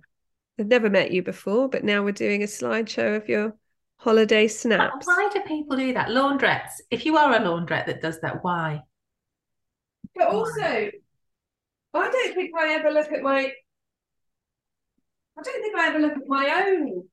I've 0.59 0.67
never 0.67 0.89
met 0.89 1.11
you 1.11 1.23
before, 1.23 1.69
but 1.69 1.83
now 1.83 2.03
we're 2.03 2.11
doing 2.11 2.43
a 2.43 2.47
slideshow 2.47 3.15
of 3.15 3.29
your 3.29 3.55
holiday 3.99 4.47
But 4.47 4.51
snaps. 4.53 5.07
why 5.07 5.29
do 5.33 5.41
people 5.41 5.77
do 5.77 5.93
that? 5.93 6.09
Laundrettes. 6.09 6.81
If 6.89 7.05
you 7.05 7.17
are 7.17 7.33
a 7.33 7.39
laundrette 7.39 7.85
that 7.85 8.01
does 8.01 8.19
that, 8.21 8.43
why? 8.43 8.81
But 10.15 10.29
also, 10.29 10.61
I 10.61 10.91
don't 11.93 12.33
think 12.35 12.51
I 12.57 12.73
ever 12.73 12.91
look 12.91 13.11
at 13.11 13.21
my. 13.21 13.51
I 15.37 15.41
don't 15.41 15.61
think 15.61 15.77
I 15.77 15.87
ever 15.87 15.99
look 15.99 16.13
at 16.13 16.27
my 16.27 16.65
own 16.67 17.03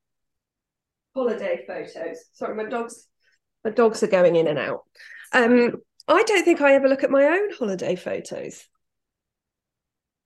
holiday 1.14 1.64
photos. 1.66 2.18
Sorry, 2.32 2.54
my 2.56 2.68
dogs. 2.68 3.06
My 3.64 3.70
dogs 3.70 4.02
are 4.02 4.08
going 4.08 4.36
in 4.36 4.46
and 4.48 4.58
out. 4.58 4.82
Um, 5.32 5.72
I 6.08 6.22
don't 6.22 6.44
think 6.44 6.60
I 6.60 6.74
ever 6.74 6.88
look 6.88 7.04
at 7.04 7.10
my 7.10 7.24
own 7.24 7.50
holiday 7.58 7.96
photos. 7.96 8.64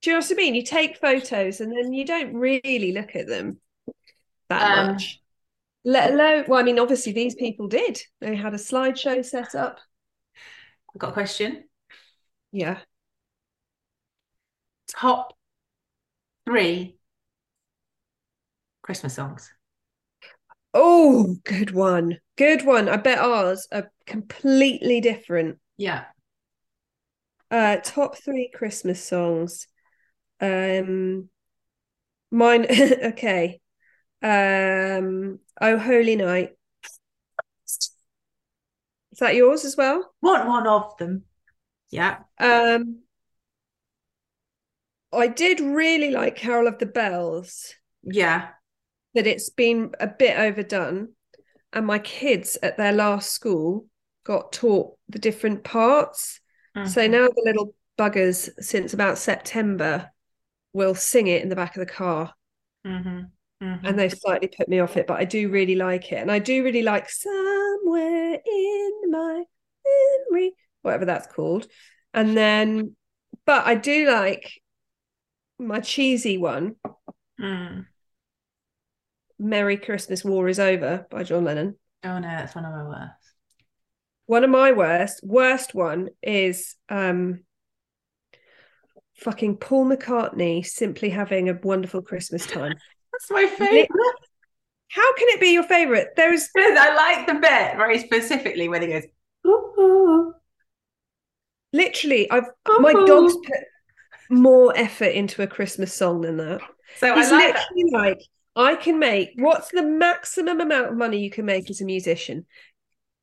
Do 0.03 0.11
you 0.11 0.17
know 0.17 0.21
what 0.21 0.31
I 0.33 0.35
mean? 0.35 0.55
You 0.55 0.63
take 0.65 0.97
photos 0.97 1.61
and 1.61 1.71
then 1.73 1.93
you 1.93 2.07
don't 2.07 2.35
really 2.35 2.93
look 2.93 3.15
at 3.17 3.27
them 3.27 3.61
that 4.49 4.79
Um, 4.79 4.87
much. 4.93 5.20
Let 5.85 6.13
alone, 6.13 6.45
well, 6.49 6.61
I 6.61 6.63
mean, 6.63 6.79
obviously 6.79 7.13
these 7.13 7.35
people 7.35 7.69
did. 7.69 8.01
They 8.21 8.37
had 8.37 8.55
a 8.55 8.59
slideshow 8.59 9.25
set 9.25 9.55
up. 9.55 9.81
I've 10.95 10.99
got 11.01 11.11
a 11.11 11.13
question. 11.13 11.65
Yeah. 12.53 12.81
Top 14.89 15.33
three 16.45 16.99
Christmas 18.83 19.15
songs. 19.15 19.55
Oh, 20.75 21.37
good 21.45 21.71
one. 21.73 22.19
Good 22.37 22.65
one. 22.65 22.89
I 22.89 22.97
bet 22.97 23.19
ours 23.19 23.67
are 23.73 23.91
completely 24.07 25.01
different. 25.01 25.59
Yeah. 25.77 26.07
Uh 27.51 27.77
top 27.83 28.17
3 28.17 28.51
Christmas 28.55 29.05
songs. 29.05 29.67
Um 30.41 31.31
mine 32.31 32.67
okay. 33.05 33.61
Um 34.23 35.39
Oh 35.61 35.79
Holy 35.79 36.17
Night. 36.17 36.51
Is 37.67 39.19
that 39.19 39.35
yours 39.35 39.65
as 39.65 39.77
well? 39.77 40.15
Want 40.23 40.47
one 40.47 40.67
of 40.67 40.97
them. 40.99 41.25
Yeah. 41.91 42.19
Um 42.39 43.01
I 45.13 45.27
did 45.27 45.61
really 45.61 46.11
like 46.13 46.37
Carol 46.37 46.69
of 46.69 46.79
the 46.79 46.87
Bells, 46.87 47.75
Yeah. 48.03 48.51
but 49.13 49.27
it's 49.27 49.51
been 49.51 49.93
a 49.99 50.07
bit 50.07 50.39
overdone. 50.39 51.15
And 51.73 51.87
my 51.87 51.99
kids 51.99 52.57
at 52.63 52.77
their 52.77 52.93
last 52.93 53.33
school 53.33 53.87
got 54.25 54.53
taught 54.53 54.97
the 55.09 55.19
different 55.19 55.65
parts. 55.65 56.41
So 56.87 57.01
Mhm. 57.01 57.11
now 57.11 57.27
the 57.29 57.43
little 57.45 57.75
buggers, 57.99 58.51
since 58.63 58.95
about 58.95 59.19
September, 59.19 60.13
will 60.73 60.95
sing 60.95 61.27
it 61.27 61.43
in 61.43 61.49
the 61.49 61.57
back 61.57 61.77
of 61.77 61.81
the 61.81 61.93
car. 61.93 62.35
Mhm. 62.87 63.33
Mhm. 63.63 63.81
And 63.85 63.99
they've 63.99 64.13
slightly 64.13 64.49
put 64.49 64.69
me 64.69 64.81
off 64.81 64.97
it, 64.97 65.07
but 65.07 65.19
I 65.19 65.25
do 65.25 65.49
really 65.51 65.75
like 65.75 66.13
it. 66.13 66.17
And 66.17 66.33
I 66.33 66.39
do 66.39 66.65
really 66.65 66.83
like 66.83 67.11
Somewhere 67.11 68.39
in 68.45 69.01
My 69.11 69.45
Memory, 70.31 70.53
whatever 70.83 71.05
that's 71.05 71.27
called. 71.27 71.67
And 72.15 72.37
then, 72.37 72.97
but 73.45 73.67
I 73.67 73.75
do 73.75 74.11
like 74.11 74.51
my 75.59 75.81
cheesy 75.81 76.39
one, 76.39 76.77
Mm. 77.39 77.87
Merry 79.39 79.79
Christmas, 79.79 80.23
War 80.23 80.49
is 80.49 80.59
Over 80.59 81.07
by 81.11 81.23
John 81.23 81.45
Lennon. 81.45 81.79
Oh 82.05 82.19
no, 82.19 82.29
that's 82.29 82.55
one 82.55 82.65
of 82.65 82.73
my 82.73 82.85
worst. 82.85 83.35
One 84.27 84.45
of 84.45 84.51
my 84.51 84.73
worst, 84.73 85.21
worst 85.23 85.75
one 85.75 86.11
is 86.23 86.77
um 86.89 87.41
fucking 89.17 89.57
Paul 89.57 89.87
McCartney 89.87 90.65
simply 90.65 91.11
having 91.11 91.49
a 91.49 91.59
wonderful 91.63 92.03
Christmas 92.03 92.47
time. 92.47 92.77
That's 93.21 93.31
my 93.31 93.47
favorite. 93.47 93.89
How 94.89 95.15
can 95.15 95.29
it 95.29 95.41
be 95.41 95.53
your 95.53 95.63
favorite? 95.63 96.09
There's 96.17 96.49
I 96.57 96.95
like 96.95 97.27
the 97.27 97.35
bit 97.35 97.77
very 97.77 97.99
specifically 97.99 98.69
when 98.69 98.83
he 98.83 98.89
goes, 98.89 99.05
ooh, 99.47 100.35
literally 101.73 102.31
I've 102.31 102.49
ooh, 102.69 102.79
my 102.81 102.93
dog's 102.93 103.35
put 103.35 103.61
more 104.31 104.77
effort 104.77 105.13
into 105.13 105.43
a 105.43 105.47
Christmas 105.47 105.95
song 105.95 106.23
than 106.23 106.39
that. 106.39 106.61
So 106.97 107.15
He's 107.15 107.31
I 107.31 107.37
like 107.37 107.55
that. 107.55 107.67
literally 107.77 107.93
like, 107.93 108.23
I 108.57 108.75
can 108.75 108.99
make 108.99 109.31
what's 109.37 109.71
the 109.71 109.83
maximum 109.83 110.61
amount 110.61 110.89
of 110.89 110.97
money 110.97 111.19
you 111.19 111.31
can 111.31 111.45
make 111.45 111.71
as 111.71 111.81
a 111.81 111.85
musician? 111.85 112.47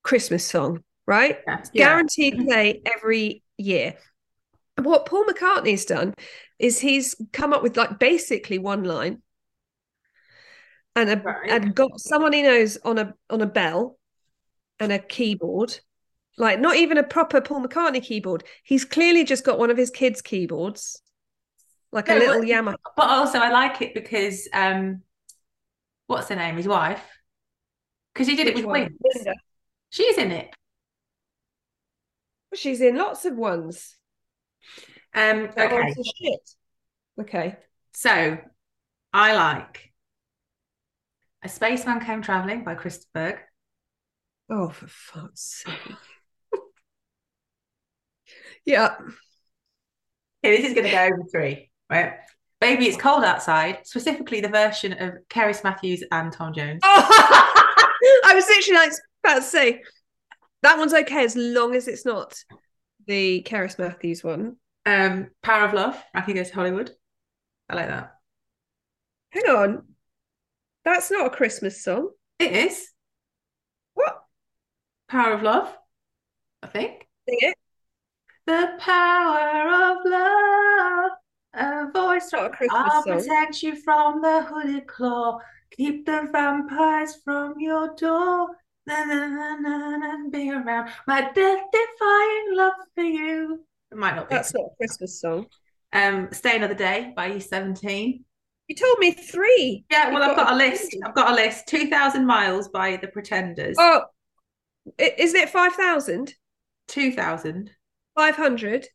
Christmas 0.04 0.46
song, 0.46 0.84
right? 1.06 1.40
Yeah. 1.46 1.64
Yeah. 1.74 1.86
Guaranteed 1.86 2.46
play 2.48 2.82
every 2.86 3.44
year. 3.58 3.96
What 4.82 5.06
Paul 5.06 5.26
McCartney's 5.26 5.84
done 5.84 6.14
is 6.60 6.80
he's 6.80 7.16
come 7.34 7.52
up 7.52 7.62
with 7.62 7.76
like 7.76 8.00
basically 8.00 8.58
one 8.58 8.84
line 8.84 9.22
and 10.98 11.10
a, 11.12 11.18
Right. 11.18 11.50
and 11.52 11.76
got 11.76 12.00
someone 12.00 12.34
he 12.34 12.42
knows 12.42 12.78
on 12.84 12.98
a 12.98 13.14
on 13.30 13.42
a 13.42 13.46
bell 13.46 13.98
and 14.80 14.92
a 14.92 15.00
keyboard. 15.00 15.80
Like 16.38 16.60
not 16.60 16.76
even 16.76 16.98
a 16.98 17.04
proper 17.04 17.42
Paul 17.42 17.64
McCartney 17.66 18.02
keyboard. 18.04 18.44
He's 18.64 18.86
clearly 18.86 19.24
just 19.24 19.44
got 19.46 19.58
one 19.60 19.72
of 19.72 19.78
his 19.78 19.90
kids' 19.90 20.22
keyboards. 20.22 21.02
Like 21.92 22.10
a 22.10 22.16
little 22.16 22.40
but- 22.42 22.48
Yamaha. 22.50 22.76
But 22.96 23.10
also 23.10 23.40
I 23.40 23.50
like 23.52 23.82
it 23.82 23.94
because 23.94 24.48
um 24.54 25.02
what's 26.08 26.30
her 26.30 26.36
name? 26.36 26.58
His 26.58 26.68
wife. 26.68 27.02
Because 28.14 28.28
he 28.28 28.36
did 28.36 28.48
it 28.48 28.56
with 28.56 28.66
one? 28.66 28.82
Wings. 29.00 29.26
She's 29.90 30.18
in 30.18 30.32
it. 30.32 30.50
She's 32.56 32.82
in 32.82 32.98
lots 32.98 33.26
of 33.26 33.36
ones. 33.36 33.96
Um 35.14 35.50
okay. 35.58 35.94
Okay. 37.20 37.56
So 37.94 38.38
I 39.14 39.34
like 39.36 39.87
A 41.48 41.50
Spaceman 41.50 42.02
Came 42.02 42.22
Traveling 42.22 42.66
by 42.66 42.76
Chris 42.76 42.98
de 42.98 43.06
Burgh. 43.14 43.40
Oh, 44.50 44.68
for 44.68 44.88
fuck's 44.88 45.64
sake. 45.64 45.96
yeah. 48.66 48.98
Okay, 50.44 50.58
this 50.58 50.66
is 50.66 50.74
gonna 50.74 50.92
go 50.92 51.06
over 51.06 51.24
three, 51.32 51.72
right? 51.90 52.16
Baby, 52.60 52.88
it's 52.88 52.98
cold 52.98 53.24
outside, 53.24 53.88
specifically 53.88 54.42
the 54.42 54.50
version 54.50 54.92
of 54.92 55.20
Cerys 55.30 55.64
Matthews 55.64 56.04
and 56.12 56.34
Tom 56.34 56.54
Jones. 56.54 56.82
I 56.84 58.34
was 58.36 58.46
literally 58.50 58.80
like 58.80 58.92
about 59.24 59.36
to 59.36 59.42
say 59.42 59.84
that 60.64 60.78
one's 60.78 60.94
okay 60.94 61.24
as 61.24 61.38
long 61.38 61.76
as 61.76 61.88
it's 61.88 62.06
not 62.06 62.38
the 63.06 63.42
Cerys 63.44 63.80
Matthews 63.80 64.22
one. 64.22 64.58
Um, 64.86 65.30
Power 65.42 65.64
of 65.64 65.74
Love, 65.74 66.04
Frankie 66.12 66.34
Goes 66.34 66.50
to 66.50 66.56
Hollywood. 66.56 66.92
I 67.70 67.76
like 67.76 67.88
that. 67.88 68.18
Hang 69.30 69.46
on. 69.46 69.97
That's 70.88 71.12
not 71.12 71.26
a 71.28 71.30
Christmas 71.30 71.84
song. 71.84 72.12
It 72.40 72.54
is 72.54 72.92
What? 73.94 74.24
Power 75.10 75.34
of 75.34 75.44
Love, 75.44 75.76
I 76.64 76.68
think. 76.68 77.06
Sing 77.28 77.38
it. 77.42 77.56
The 78.46 78.70
power 78.80 79.92
of 79.92 79.98
love, 80.06 81.12
a 81.54 81.92
voice 81.92 82.30
Not 82.32 82.54
a 82.54 82.56
from 82.56 82.68
I'll 82.72 83.04
song. 83.04 83.18
protect 83.20 83.64
you 83.64 83.76
from 83.76 84.22
the 84.22 84.44
hooded 84.44 84.88
claw, 84.88 85.40
keep 85.72 86.06
the 86.06 86.30
vampires 86.32 87.16
from 87.22 87.56
your 87.60 87.94
door. 87.96 88.52
Na, 88.86 89.04
na, 89.04 89.28
na, 89.28 89.56
na, 89.58 89.98
na, 89.98 90.14
and 90.14 90.32
be 90.32 90.50
around 90.50 90.90
my 91.06 91.20
death-defying 91.20 92.48
love 92.56 92.76
for 92.96 93.04
you. 93.04 93.60
It 93.92 93.98
might 93.98 94.16
not 94.16 94.30
be. 94.30 94.36
That's 94.36 94.54
not 94.54 94.64
a 94.72 94.76
Christmas 94.78 95.20
song. 95.20 95.48
Um, 95.92 96.30
Stay 96.32 96.56
Another 96.56 96.76
Day 96.76 97.12
by 97.14 97.32
E17. 97.32 98.22
You 98.68 98.76
told 98.76 99.00
me 99.00 99.12
three. 99.12 99.86
Yeah, 99.90 100.12
well, 100.14 100.24
I've 100.24 100.36
got 100.36 100.52
a 100.52 100.56
a- 100.56 100.58
list. 100.58 100.96
I've 101.06 101.16
got 101.16 101.32
a 101.32 101.36
list. 101.36 101.68
2,000 101.68 102.26
Miles 102.26 102.68
by 102.68 102.98
The 102.98 103.08
Pretenders. 103.08 103.78
Oh, 103.80 104.02
isn't 104.98 105.40
it 105.40 105.50
5,000? 105.50 106.34
2,000. 106.88 107.72
500? 108.16 108.88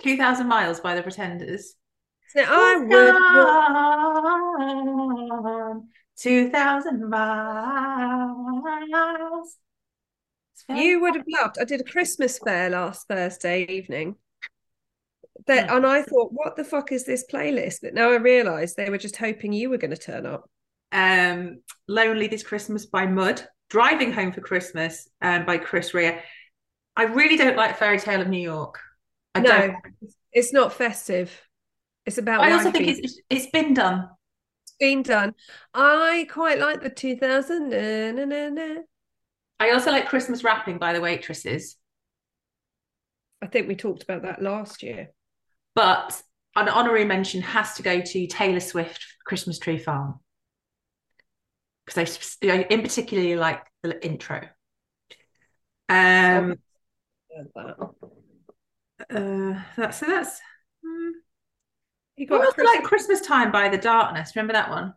2,000 0.00 0.46
Miles 0.48 0.80
by 0.80 0.94
The 0.94 1.02
Pretenders. 1.02 1.74
Isn't? 2.34 2.48
I 2.50 2.76
would. 2.76 3.14
2,000 6.18 7.08
miles. 7.08 8.46
It's 10.54 10.64
very- 10.66 10.82
You 10.86 11.00
would 11.00 11.14
have 11.14 11.24
loved. 11.28 11.56
I 11.60 11.64
did 11.64 11.80
a 11.80 11.84
Christmas 11.84 12.38
fair 12.38 12.70
last 12.70 13.06
Thursday 13.08 13.64
evening. 13.64 14.16
That 15.46 15.70
and 15.70 15.86
I 15.86 16.02
thought, 16.02 16.32
what 16.32 16.56
the 16.56 16.64
fuck 16.64 16.90
is 16.90 17.04
this 17.04 17.24
playlist? 17.32 17.78
But 17.82 17.94
now 17.94 18.10
I 18.10 18.16
realise 18.16 18.74
they 18.74 18.90
were 18.90 18.98
just 18.98 19.16
hoping 19.16 19.52
you 19.52 19.70
were 19.70 19.78
going 19.78 19.92
to 19.92 19.96
turn 19.96 20.26
up. 20.26 20.50
um, 20.92 21.60
Lonely 21.88 22.26
This 22.26 22.42
Christmas 22.42 22.86
by 22.86 23.06
Mud. 23.06 23.46
Driving 23.68 24.12
Home 24.12 24.30
for 24.32 24.40
Christmas 24.40 25.08
um, 25.22 25.44
by 25.44 25.58
Chris 25.58 25.92
Rea. 25.92 26.20
I 26.94 27.04
really 27.04 27.36
don't 27.36 27.56
like 27.56 27.76
Fairy 27.76 27.98
Tale 27.98 28.20
of 28.20 28.28
New 28.28 28.40
York. 28.40 28.78
I 29.34 29.40
no, 29.40 29.48
don't. 29.50 29.76
it's 30.32 30.52
not 30.52 30.72
festive. 30.72 31.42
It's 32.06 32.18
about. 32.18 32.42
I 32.42 32.52
also 32.52 32.70
think 32.70 32.86
it's 32.88 33.20
it's 33.28 33.50
been 33.50 33.74
done. 33.74 34.08
It's 34.64 34.74
been 34.78 35.02
done. 35.02 35.34
I 35.74 36.28
quite 36.30 36.58
like 36.60 36.80
the 36.80 36.90
2000. 36.90 37.70
Na, 37.70 38.12
na, 38.12 38.24
na, 38.24 38.48
na. 38.48 38.80
I 39.58 39.72
also 39.72 39.90
like 39.90 40.08
Christmas 40.08 40.44
Wrapping 40.44 40.78
by 40.78 40.92
the 40.92 41.00
Waitresses. 41.00 41.76
I 43.42 43.46
think 43.46 43.66
we 43.68 43.74
talked 43.74 44.04
about 44.04 44.22
that 44.22 44.40
last 44.40 44.82
year. 44.82 45.08
But 45.76 46.20
an 46.56 46.68
honorary 46.68 47.04
mention 47.04 47.42
has 47.42 47.74
to 47.74 47.82
go 47.82 48.00
to 48.00 48.26
Taylor 48.26 48.60
Swift 48.60 49.04
Christmas 49.26 49.58
Tree 49.60 49.78
Farm 49.78 50.18
because 51.84 52.18
I, 52.42 52.66
in 52.70 52.82
particularly 52.82 53.36
like 53.36 53.64
the 53.82 54.04
intro. 54.04 54.40
Um, 55.88 56.56
uh, 59.10 59.62
that's 59.76 59.98
so 59.98 60.06
that's. 60.06 60.40
hmm. 60.84 61.10
You 62.16 62.26
got 62.26 62.40
Christmas- 62.40 62.66
like 62.66 62.82
Christmas 62.82 63.20
Time 63.20 63.52
by 63.52 63.68
The 63.68 63.78
Darkness. 63.78 64.34
Remember 64.34 64.54
that 64.54 64.70
one? 64.70 64.94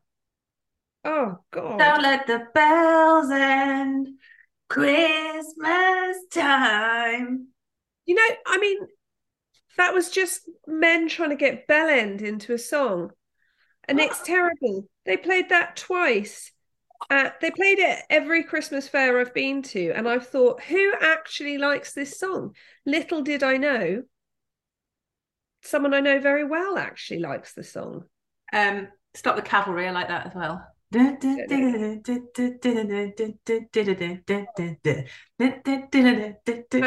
Oh 1.03 1.39
God. 1.51 1.77
Don't 1.77 2.01
let 2.01 2.25
the 2.25 2.47
bells 2.55 3.29
end. 3.29 4.07
Christmas 4.69 6.17
time. 6.31 7.47
You 8.05 8.15
know, 8.15 8.35
I 8.45 8.57
mean, 8.59 8.77
that 9.79 9.93
was 9.93 10.09
just 10.09 10.41
men 10.67 11.07
trying 11.07 11.29
to 11.29 11.35
get 11.35 11.67
Bell 11.67 11.87
End 11.87 12.21
into 12.21 12.53
a 12.53 12.57
song. 12.57 13.11
And 13.87 13.99
it's 13.99 14.21
terrible. 14.21 14.87
They 15.05 15.17
played 15.17 15.49
that 15.49 15.75
twice. 15.75 16.51
Uh, 17.09 17.29
they 17.41 17.49
played 17.49 17.79
it 17.79 17.99
every 18.09 18.43
Christmas 18.43 18.87
fair 18.87 19.19
I've 19.19 19.33
been 19.33 19.63
to. 19.63 19.91
And 19.91 20.07
I've 20.07 20.27
thought, 20.27 20.61
who 20.61 20.93
actually 21.01 21.57
likes 21.57 21.93
this 21.93 22.19
song? 22.19 22.55
Little 22.85 23.21
did 23.21 23.41
I 23.41 23.57
know, 23.57 24.03
someone 25.63 25.93
I 25.93 26.01
know 26.01 26.19
very 26.19 26.43
well 26.43 26.77
actually 26.77 27.19
likes 27.21 27.53
the 27.53 27.63
song. 27.63 28.03
Um, 28.53 28.89
Stop 29.15 29.37
the 29.37 29.41
Cavalry. 29.41 29.87
I 29.87 29.91
like 29.91 30.09
that 30.09 30.27
as 30.27 30.35
well. 30.35 30.67
No, 30.91 31.17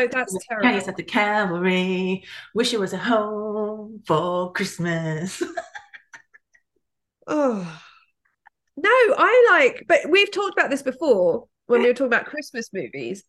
that's 0.08 0.38
terrible. 0.48 0.88
at 0.88 0.96
the 0.96 1.04
cavalry. 1.06 2.24
Wish 2.54 2.74
it 2.74 2.80
was 2.80 2.92
a 2.92 2.98
home 2.98 4.02
for 4.06 4.52
Christmas. 4.52 5.42
Oh. 7.28 7.80
No, 8.76 8.90
I 8.90 9.48
like, 9.52 9.84
but 9.86 10.10
we've 10.10 10.30
talked 10.32 10.58
about 10.58 10.70
this 10.70 10.82
before 10.82 11.46
when 11.66 11.82
we 11.82 11.86
were 11.86 11.94
talking 11.94 12.06
about 12.08 12.26
Christmas 12.26 12.70
movies. 12.72 13.22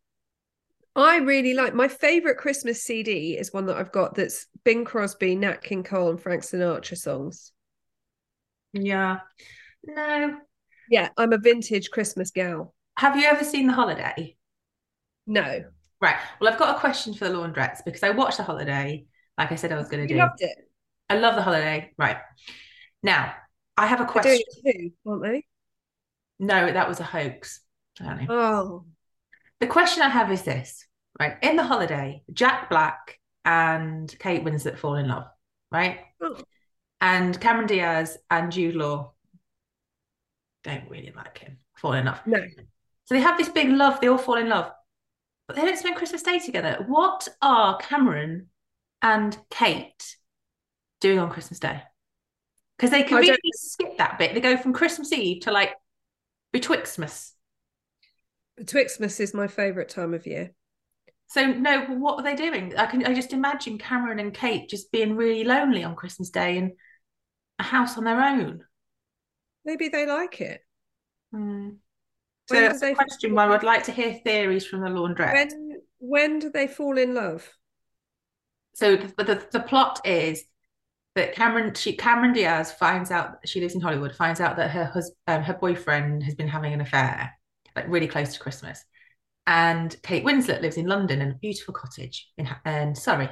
I 0.95 1.17
really 1.17 1.53
like 1.53 1.75
my 1.75 1.87
favorite 1.87 2.37
Christmas 2.37 2.83
CD 2.83 3.37
is 3.37 3.53
one 3.53 3.67
that 3.67 3.77
I've 3.77 3.91
got 3.91 4.15
that's 4.15 4.47
Bing 4.63 4.85
Crosby, 4.85 5.35
Nat 5.35 5.61
King 5.61 5.83
Cole, 5.83 6.09
and 6.09 6.19
Frank 6.21 6.43
Sinatra 6.43 6.97
songs. 6.97 7.51
Yeah. 8.73 9.19
No. 9.83 10.39
Yeah, 10.89 11.09
I'm 11.17 11.33
a 11.33 11.37
vintage 11.37 11.89
Christmas 11.91 12.31
gal. 12.31 12.73
Have 12.97 13.15
you 13.17 13.25
ever 13.25 13.43
seen 13.43 13.67
The 13.67 13.73
Holiday? 13.73 14.35
No, 15.27 15.63
Right. 16.01 16.17
Well, 16.41 16.51
I've 16.51 16.59
got 16.59 16.75
a 16.75 16.79
question 16.79 17.13
for 17.13 17.29
the 17.29 17.35
laundrettes 17.35 17.79
because 17.85 18.03
I 18.03 18.09
watched 18.09 18.35
The 18.37 18.43
Holiday, 18.43 19.05
like 19.37 19.53
I 19.53 19.55
said 19.55 19.71
I 19.71 19.77
was 19.77 19.87
going 19.87 20.01
to 20.03 20.07
do. 20.07 20.15
you 20.15 20.19
loved 20.19 20.41
it. 20.41 20.57
I 21.09 21.17
love 21.17 21.35
The 21.35 21.41
Holiday. 21.41 21.93
Right. 21.97 22.17
Now, 23.01 23.33
I 23.77 23.87
have 23.87 24.01
a 24.01 24.05
question. 24.05 24.41
too, 24.65 24.91
aren't 25.07 25.23
they? 25.23 25.45
No, 26.39 26.71
that 26.73 26.89
was 26.89 26.99
a 26.99 27.03
hoax. 27.03 27.61
Oh, 28.01 28.83
The 29.61 29.67
question 29.67 30.03
I 30.03 30.09
have 30.09 30.29
is 30.31 30.41
this. 30.41 30.85
right? 31.19 31.37
In 31.41 31.55
the 31.55 31.63
holiday, 31.63 32.23
Jack 32.33 32.69
Black 32.69 33.17
and 33.45 34.13
Kate 34.19 34.43
Winslet 34.43 34.77
fall 34.77 34.95
in 34.95 35.07
love, 35.07 35.27
right? 35.71 35.99
Oh. 36.21 36.37
And 36.99 37.39
Cameron 37.39 37.67
Diaz 37.67 38.17
and 38.29 38.51
Jude 38.51 38.75
Law 38.75 39.13
don't 40.63 40.89
really 40.89 41.13
like 41.15 41.37
him, 41.37 41.57
fall 41.75 41.93
in 41.93 42.05
love. 42.05 42.21
No. 42.25 42.39
So 43.05 43.15
they 43.15 43.21
have 43.21 43.37
this 43.37 43.49
big 43.49 43.69
love, 43.69 43.99
they 43.99 44.07
all 44.07 44.17
fall 44.17 44.37
in 44.37 44.49
love, 44.49 44.71
but 45.47 45.55
they 45.55 45.63
don't 45.63 45.77
spend 45.77 45.95
Christmas 45.95 46.23
Day 46.23 46.39
together. 46.39 46.83
What 46.87 47.27
are 47.41 47.77
Cameron 47.77 48.47
and 49.01 49.37
Kate 49.49 50.17
doing 51.01 51.19
on 51.19 51.29
Christmas 51.29 51.59
Day? 51.59 51.81
Because 52.77 52.91
they 52.91 53.03
can 53.03 53.17
really 53.17 53.37
skip 53.53 53.97
that 53.97 54.17
bit. 54.17 54.33
They 54.33 54.41
go 54.41 54.57
from 54.57 54.73
Christmas 54.73 55.11
Eve 55.11 55.41
to 55.41 55.51
like 55.51 55.73
Betwixtmas. 56.53 57.31
Twixmas 58.61 59.19
is 59.19 59.33
my 59.33 59.47
favourite 59.47 59.89
time 59.89 60.13
of 60.13 60.25
year. 60.25 60.53
So 61.27 61.45
no, 61.47 61.85
what 61.85 62.19
are 62.19 62.23
they 62.23 62.35
doing? 62.35 62.73
I 62.77 62.85
can 62.85 63.05
I 63.05 63.13
just 63.13 63.33
imagine 63.33 63.77
Cameron 63.77 64.19
and 64.19 64.33
Kate 64.33 64.69
just 64.69 64.91
being 64.91 65.15
really 65.15 65.43
lonely 65.43 65.83
on 65.83 65.95
Christmas 65.95 66.29
Day 66.29 66.57
in 66.57 66.73
a 67.59 67.63
house 67.63 67.97
on 67.97 68.03
their 68.03 68.21
own. 68.21 68.63
Maybe 69.65 69.89
they 69.89 70.05
like 70.05 70.41
it. 70.41 70.61
When 71.31 71.79
So 72.47 72.55
that's 72.55 72.81
a 72.81 72.93
question 72.93 73.33
where 73.33 73.51
I'd 73.51 73.63
like 73.63 73.83
to 73.85 73.91
hear 73.91 74.19
theories 74.23 74.65
from 74.65 74.81
the 74.81 74.89
laundrette. 74.89 75.33
When 75.33 75.81
when 75.99 76.39
do 76.39 76.49
they 76.49 76.67
fall 76.67 76.97
in 76.97 77.13
love? 77.13 77.49
So 78.73 78.97
the, 78.97 79.23
the 79.23 79.47
the 79.51 79.59
plot 79.61 80.01
is 80.05 80.43
that 81.15 81.33
Cameron 81.33 81.73
she 81.73 81.95
Cameron 81.95 82.33
Diaz 82.33 82.71
finds 82.71 83.11
out 83.11 83.37
she 83.45 83.61
lives 83.61 83.75
in 83.75 83.81
Hollywood, 83.81 84.15
finds 84.15 84.41
out 84.41 84.57
that 84.57 84.71
her 84.71 84.85
hus 84.85 85.11
um, 85.27 85.43
her 85.43 85.53
boyfriend 85.53 86.23
has 86.23 86.35
been 86.35 86.47
having 86.47 86.73
an 86.73 86.81
affair, 86.81 87.31
like 87.75 87.85
really 87.87 88.07
close 88.07 88.33
to 88.33 88.39
Christmas. 88.39 88.83
And 89.45 89.95
Kate 90.03 90.23
Winslet 90.23 90.61
lives 90.61 90.77
in 90.77 90.87
London 90.87 91.21
in 91.21 91.31
a 91.31 91.35
beautiful 91.35 91.73
cottage 91.73 92.29
in, 92.37 92.49
in 92.65 92.95
Surrey. 92.95 93.29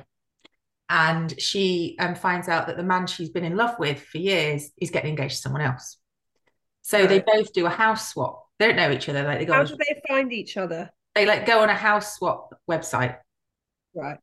And 0.89 1.39
she 1.39 1.96
um, 2.00 2.15
finds 2.15 2.50
out 2.50 2.67
that 2.67 2.76
the 2.76 2.84
man 2.84 3.08
she's 3.08 3.30
been 3.30 3.46
in 3.46 3.56
love 3.56 3.80
with 3.80 4.02
for 4.02 4.17
years 4.17 4.72
is 4.82 4.91
getting 4.91 5.12
engaged 5.12 5.36
to 5.36 5.41
someone 5.41 5.62
else. 5.62 5.98
So 6.84 7.06
they 7.08 7.20
both 7.20 7.54
do 7.54 7.65
a 7.65 7.70
house 7.70 8.12
swap. 8.13 8.48
They 8.60 8.67
don't 8.67 8.76
know 8.76 8.91
each 8.91 9.08
other. 9.10 9.24
Like 9.24 9.39
they 9.39 9.46
go, 9.46 9.54
How 9.54 9.60
on, 9.62 9.65
do 9.67 9.78
they 9.78 10.02
find 10.08 10.34
each 10.34 10.58
other? 10.58 10.89
they 11.15 11.26
like 11.26 11.46
go 11.46 11.60
on 11.62 11.70
a 11.70 11.76
house 11.76 12.15
swap 12.17 12.54
website. 12.70 13.17
Right. 13.96 14.17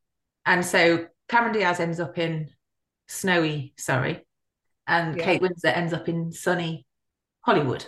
And 0.46 0.64
so 0.64 1.06
Cameron 1.28 1.52
Diaz 1.52 1.80
ends 1.80 2.00
up 2.00 2.16
in 2.18 2.50
snowy 3.06 3.74
Surrey, 3.76 4.26
and 4.86 5.16
Yeah. 5.16 5.24
Kate 5.24 5.42
Winslet 5.42 5.76
ends 5.76 5.92
up 5.92 6.08
in 6.08 6.32
sunny 6.32 6.86
Hollywood. 7.42 7.84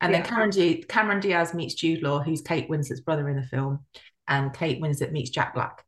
And 0.00 0.12
then 0.12 0.22
Yeah. 0.22 0.26
Cameron, 0.28 0.50
Di- 0.50 0.82
Cameron 0.88 1.20
Diaz 1.20 1.54
meets 1.54 1.74
Jude 1.74 2.02
Law, 2.02 2.20
who's 2.22 2.42
Kate 2.42 2.68
Winslet's 2.68 3.00
brother 3.00 3.28
in 3.28 3.36
the 3.36 3.46
film, 3.46 3.84
and 4.28 4.52
Kate 4.52 4.80
Winslet 4.80 5.12
meets 5.12 5.30
Jack 5.30 5.54
Black, 5.54 5.84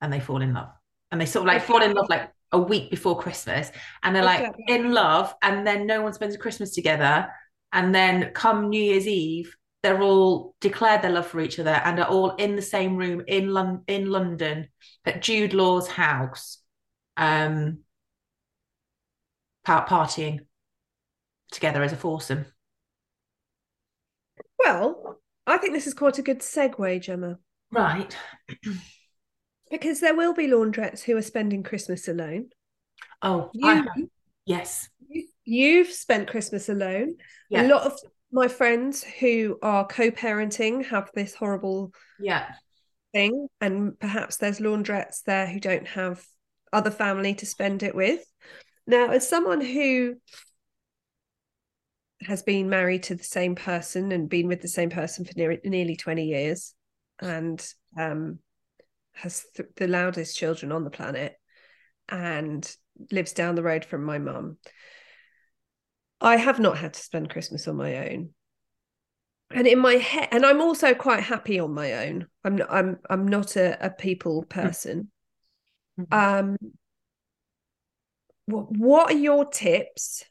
and 0.00 0.12
they 0.12 0.20
fall 0.20 0.42
in 0.42 0.54
love. 0.54 0.70
And 1.10 1.20
they 1.20 1.26
sort 1.26 1.42
of 1.42 1.54
like 1.54 1.62
fall 1.62 1.82
in 1.82 1.92
love 1.92 2.08
like 2.08 2.30
a 2.52 2.58
week 2.58 2.90
before 2.90 3.18
Christmas, 3.18 3.70
and 4.02 4.14
they're 4.14 4.24
like 4.24 4.52
in 4.68 4.92
love, 4.92 5.34
and 5.42 5.66
then 5.66 5.86
no 5.86 6.02
one 6.02 6.12
spends 6.12 6.36
Christmas 6.36 6.74
together. 6.74 7.28
And 7.72 7.94
then 7.94 8.30
come 8.34 8.70
New 8.70 8.82
Year's 8.82 9.08
Eve, 9.08 9.56
they're 9.82 10.00
all 10.00 10.54
declared 10.60 11.02
their 11.02 11.10
love 11.10 11.26
for 11.26 11.40
each 11.40 11.58
other 11.58 11.70
and 11.84 11.98
are 11.98 12.06
all 12.08 12.36
in 12.36 12.56
the 12.56 12.62
same 12.62 12.96
room 12.96 13.22
in 13.26 13.48
Lon- 13.52 13.82
in 13.86 14.10
London 14.10 14.68
at 15.04 15.20
Jude 15.22 15.52
Law's 15.54 15.88
house, 15.88 16.58
um, 17.16 17.80
par- 19.64 19.86
partying 19.86 20.46
together 21.50 21.82
as 21.82 21.92
a 21.92 21.96
foursome. 21.96 22.46
Well, 24.58 25.20
I 25.46 25.58
think 25.58 25.74
this 25.74 25.86
is 25.86 25.94
quite 25.94 26.18
a 26.18 26.22
good 26.22 26.40
segue, 26.40 27.02
Gemma, 27.02 27.38
Right. 27.70 28.16
because 29.70 30.00
there 30.00 30.14
will 30.14 30.34
be 30.34 30.46
laundrettes 30.46 31.02
who 31.02 31.16
are 31.16 31.22
spending 31.22 31.62
Christmas 31.62 32.08
alone. 32.08 32.50
Oh, 33.22 33.50
You, 33.52 34.10
yes. 34.44 34.88
you've 35.44 35.90
spent 35.90 36.28
Christmas 36.28 36.68
alone. 36.68 37.16
Yeah. 37.48 37.66
A 37.66 37.68
lot 37.68 37.82
of 37.82 37.98
my 38.32 38.48
friends 38.48 39.04
who 39.04 39.58
are 39.62 39.86
co-parenting 39.86 40.86
have 40.86 41.10
this 41.14 41.34
horrible 41.34 41.92
Yeah. 42.20 42.46
thing, 43.12 43.48
and 43.60 43.98
perhaps 43.98 44.36
there's 44.36 44.60
laundrettes 44.60 45.22
there 45.24 45.46
who 45.46 45.60
don't 45.60 45.86
have 45.88 46.24
other 46.72 46.90
family 46.90 47.34
to 47.36 47.46
spend 47.46 47.82
it 47.82 47.94
with. 47.94 48.24
Now, 48.86 49.10
as 49.10 49.28
someone 49.28 49.60
who 49.60 50.16
has 52.22 52.42
been 52.42 52.68
married 52.68 53.04
to 53.04 53.14
the 53.14 53.24
same 53.24 53.54
person 53.54 54.12
and 54.12 54.28
been 54.28 54.48
with 54.48 54.62
the 54.62 54.68
same 54.68 54.90
person 54.90 55.24
for 55.24 55.32
near, 55.36 55.58
nearly 55.64 55.96
20 55.96 56.24
years 56.24 56.74
and 57.20 57.66
um, 57.98 58.38
has 59.14 59.46
th- 59.56 59.70
the 59.76 59.88
loudest 59.88 60.36
children 60.36 60.72
on 60.72 60.84
the 60.84 60.90
planet 60.90 61.38
and 62.08 62.76
lives 63.10 63.32
down 63.32 63.54
the 63.54 63.62
road 63.62 63.84
from 63.84 64.04
my 64.04 64.18
mum, 64.18 64.58
I 66.20 66.36
have 66.36 66.58
not 66.58 66.78
had 66.78 66.94
to 66.94 67.00
spend 67.00 67.30
Christmas 67.30 67.68
on 67.68 67.76
my 67.76 68.08
own. 68.10 68.30
And 69.50 69.66
in 69.66 69.78
my 69.78 69.94
head, 69.94 70.28
and 70.32 70.44
I'm 70.44 70.60
also 70.60 70.94
quite 70.94 71.22
happy 71.22 71.60
on 71.60 71.72
my 71.74 72.06
own. 72.06 72.26
I'm 72.44 72.56
not, 72.56 72.72
I'm 72.72 72.98
I'm 73.08 73.28
not 73.28 73.56
a, 73.56 73.86
a 73.86 73.90
people 73.90 74.42
person. 74.44 75.10
Mhm. 76.00 76.12
Um, 76.12 76.56
what 78.46 78.72
what 78.76 79.12
are 79.12 79.18
your 79.18 79.44
tips 79.44 80.24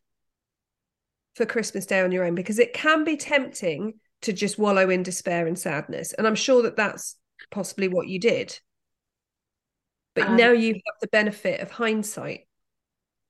for 1.35 1.45
Christmas 1.45 1.85
Day 1.85 2.01
on 2.01 2.11
your 2.11 2.25
own? 2.25 2.35
Because 2.35 2.59
it 2.59 2.73
can 2.73 3.03
be 3.03 3.15
tempting 3.15 3.93
to 4.23 4.33
just 4.33 4.57
wallow 4.57 4.89
in 4.89 5.03
despair 5.03 5.47
and 5.47 5.57
sadness, 5.57 6.13
and 6.13 6.27
I'm 6.27 6.35
sure 6.35 6.63
that 6.63 6.75
that's 6.75 7.15
possibly 7.51 7.87
what 7.87 8.07
you 8.07 8.19
did. 8.19 8.59
But 10.15 10.27
Um, 10.27 10.37
now 10.37 10.51
you 10.51 10.73
have 10.73 10.99
the 11.01 11.07
benefit 11.07 11.59
of 11.61 11.71
hindsight. 11.71 12.47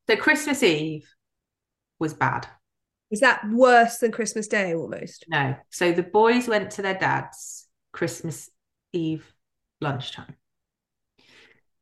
So 0.10 0.16
Christmas 0.18 0.64
Eve 0.64 1.08
was 2.00 2.14
bad. 2.14 2.48
Is 3.10 3.22
that 3.22 3.48
worse 3.50 4.00
than 4.00 4.12
Christmas 4.12 4.48
Day 4.48 4.74
almost? 4.74 5.26
No. 5.28 5.56
So 5.70 5.92
the 5.92 6.04
boys 6.04 6.48
went 6.48 6.72
to 6.72 6.82
their 6.82 6.98
dad's 6.98 7.68
Christmas 7.92 8.50
Eve 8.92 9.26
lunchtime. 9.80 10.36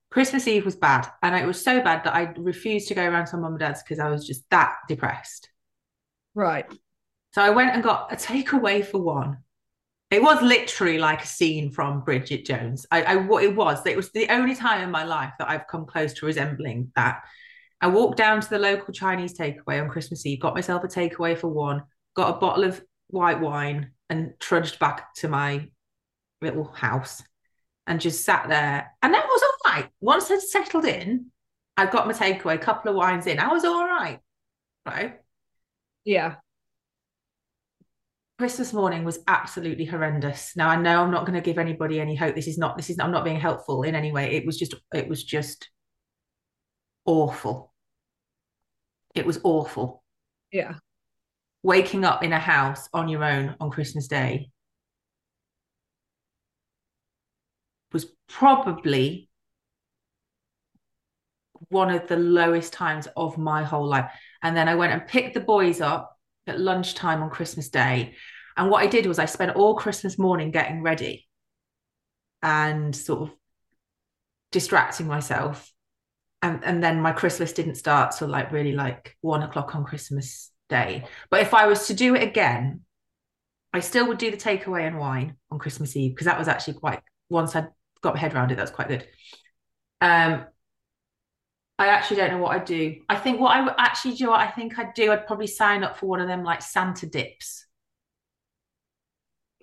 Christmas 0.09 0.47
Eve 0.47 0.65
was 0.65 0.75
bad. 0.75 1.07
And 1.23 1.35
it 1.35 1.47
was 1.47 1.63
so 1.63 1.81
bad 1.81 2.03
that 2.03 2.13
I 2.13 2.33
refused 2.37 2.89
to 2.89 2.95
go 2.95 3.03
around 3.03 3.27
to 3.27 3.37
my 3.37 3.43
mum 3.43 3.53
and 3.53 3.59
dad's 3.59 3.81
because 3.81 3.99
I 3.99 4.09
was 4.09 4.27
just 4.27 4.43
that 4.49 4.75
depressed. 4.87 5.49
Right. 6.35 6.65
So 7.33 7.41
I 7.41 7.51
went 7.51 7.73
and 7.73 7.81
got 7.81 8.11
a 8.11 8.17
takeaway 8.17 8.85
for 8.85 8.97
one. 8.97 9.37
It 10.11 10.21
was 10.21 10.41
literally 10.41 10.97
like 10.97 11.23
a 11.23 11.27
scene 11.27 11.71
from 11.71 12.01
Bridget 12.01 12.45
Jones. 12.45 12.85
I, 12.91 13.03
I 13.03 13.41
it 13.41 13.55
was. 13.55 13.85
It 13.85 13.95
was 13.95 14.11
the 14.11 14.27
only 14.29 14.55
time 14.55 14.83
in 14.83 14.91
my 14.91 15.05
life 15.05 15.31
that 15.39 15.49
I've 15.49 15.67
come 15.67 15.85
close 15.85 16.13
to 16.15 16.25
resembling 16.25 16.91
that. 16.97 17.23
I 17.79 17.87
walked 17.87 18.17
down 18.17 18.41
to 18.41 18.49
the 18.49 18.59
local 18.59 18.93
Chinese 18.93 19.37
takeaway 19.37 19.81
on 19.81 19.89
Christmas 19.89 20.25
Eve, 20.25 20.41
got 20.41 20.53
myself 20.53 20.83
a 20.83 20.87
takeaway 20.87 21.35
for 21.37 21.47
one, 21.47 21.83
got 22.13 22.35
a 22.35 22.39
bottle 22.39 22.65
of 22.65 22.83
white 23.07 23.39
wine, 23.39 23.91
and 24.09 24.33
trudged 24.39 24.77
back 24.79 25.13
to 25.15 25.29
my 25.29 25.67
little 26.41 26.65
house 26.65 27.23
and 27.87 28.01
just 28.01 28.25
sat 28.25 28.49
there. 28.49 28.91
And 29.01 29.13
that 29.13 29.25
was 29.25 29.41
all 29.41 29.73
right. 29.73 29.89
Once 30.01 30.29
I'd 30.29 30.41
settled 30.41 30.85
in, 30.85 31.31
I 31.77 31.85
got 31.85 32.05
my 32.05 32.13
takeaway, 32.13 32.55
a 32.55 32.59
couple 32.59 32.91
of 32.91 32.97
wines 32.97 33.27
in. 33.27 33.39
I 33.39 33.47
was 33.47 33.63
all 33.63 33.85
right. 33.85 34.19
Right. 34.85 35.19
Yeah. 36.03 36.35
Christmas 38.41 38.73
morning 38.73 39.03
was 39.03 39.19
absolutely 39.27 39.85
horrendous. 39.85 40.53
Now 40.55 40.67
I 40.67 40.75
know 40.75 41.03
I'm 41.03 41.11
not 41.11 41.27
going 41.27 41.39
to 41.39 41.45
give 41.45 41.59
anybody 41.59 41.99
any 41.99 42.15
hope. 42.15 42.33
This 42.33 42.47
is 42.47 42.57
not 42.57 42.75
this 42.75 42.89
is 42.89 42.97
I'm 42.97 43.11
not 43.11 43.23
being 43.23 43.39
helpful 43.39 43.83
in 43.83 43.93
any 43.93 44.11
way. 44.11 44.31
It 44.31 44.47
was 44.47 44.57
just 44.57 44.73
it 44.95 45.07
was 45.07 45.23
just 45.23 45.69
awful. 47.05 47.71
It 49.13 49.27
was 49.27 49.39
awful. 49.43 50.03
Yeah. 50.51 50.73
Waking 51.61 52.03
up 52.03 52.23
in 52.23 52.33
a 52.33 52.39
house 52.39 52.89
on 52.95 53.09
your 53.09 53.23
own 53.23 53.55
on 53.59 53.69
Christmas 53.69 54.07
Day 54.07 54.49
was 57.93 58.07
probably 58.27 59.29
one 61.69 61.91
of 61.91 62.07
the 62.07 62.17
lowest 62.17 62.73
times 62.73 63.07
of 63.15 63.37
my 63.37 63.63
whole 63.63 63.85
life. 63.85 64.09
And 64.41 64.57
then 64.57 64.67
I 64.67 64.73
went 64.73 64.93
and 64.93 65.05
picked 65.05 65.35
the 65.35 65.41
boys 65.41 65.79
up 65.79 66.17
at 66.47 66.59
lunchtime 66.59 67.21
on 67.21 67.29
Christmas 67.29 67.69
Day. 67.69 68.15
And 68.57 68.69
what 68.69 68.83
I 68.83 68.87
did 68.87 69.05
was 69.05 69.19
I 69.19 69.25
spent 69.25 69.55
all 69.55 69.75
Christmas 69.75 70.19
morning 70.19 70.51
getting 70.51 70.81
ready 70.81 71.27
and 72.41 72.95
sort 72.95 73.21
of 73.21 73.31
distracting 74.51 75.07
myself. 75.07 75.71
And, 76.41 76.63
and 76.63 76.83
then 76.83 77.01
my 77.01 77.11
Christmas 77.11 77.53
didn't 77.53 77.75
start 77.75 78.15
till 78.17 78.27
like 78.27 78.51
really 78.51 78.73
like 78.73 79.15
one 79.21 79.43
o'clock 79.43 79.75
on 79.75 79.85
Christmas 79.85 80.51
Day. 80.69 81.05
But 81.29 81.41
if 81.41 81.53
I 81.53 81.67
was 81.67 81.87
to 81.87 81.93
do 81.93 82.15
it 82.15 82.23
again, 82.23 82.81
I 83.73 83.79
still 83.79 84.07
would 84.07 84.17
do 84.17 84.31
the 84.31 84.37
takeaway 84.37 84.85
and 84.87 84.97
wine 84.97 85.37
on 85.49 85.59
Christmas 85.59 85.95
Eve 85.95 86.11
because 86.11 86.25
that 86.25 86.39
was 86.39 86.47
actually 86.47 86.73
quite 86.73 86.99
once 87.29 87.55
I'd 87.55 87.69
got 88.01 88.15
my 88.15 88.19
head 88.19 88.33
around 88.33 88.51
it, 88.51 88.55
that's 88.55 88.71
quite 88.71 88.89
good. 88.89 89.07
Um, 90.01 90.45
I 91.81 91.87
actually 91.87 92.17
don't 92.17 92.31
know 92.31 92.37
what 92.37 92.55
I'd 92.55 92.65
do. 92.65 92.95
I 93.09 93.15
think 93.15 93.39
what 93.39 93.55
I 93.57 93.61
would 93.61 93.73
actually 93.77 94.15
do, 94.15 94.29
what 94.29 94.39
I 94.39 94.51
think 94.51 94.77
I'd 94.77 94.93
do, 94.93 95.11
I'd 95.11 95.25
probably 95.25 95.47
sign 95.47 95.83
up 95.83 95.97
for 95.97 96.05
one 96.05 96.21
of 96.21 96.27
them 96.27 96.43
like 96.43 96.61
Santa 96.61 97.07
dips. 97.07 97.65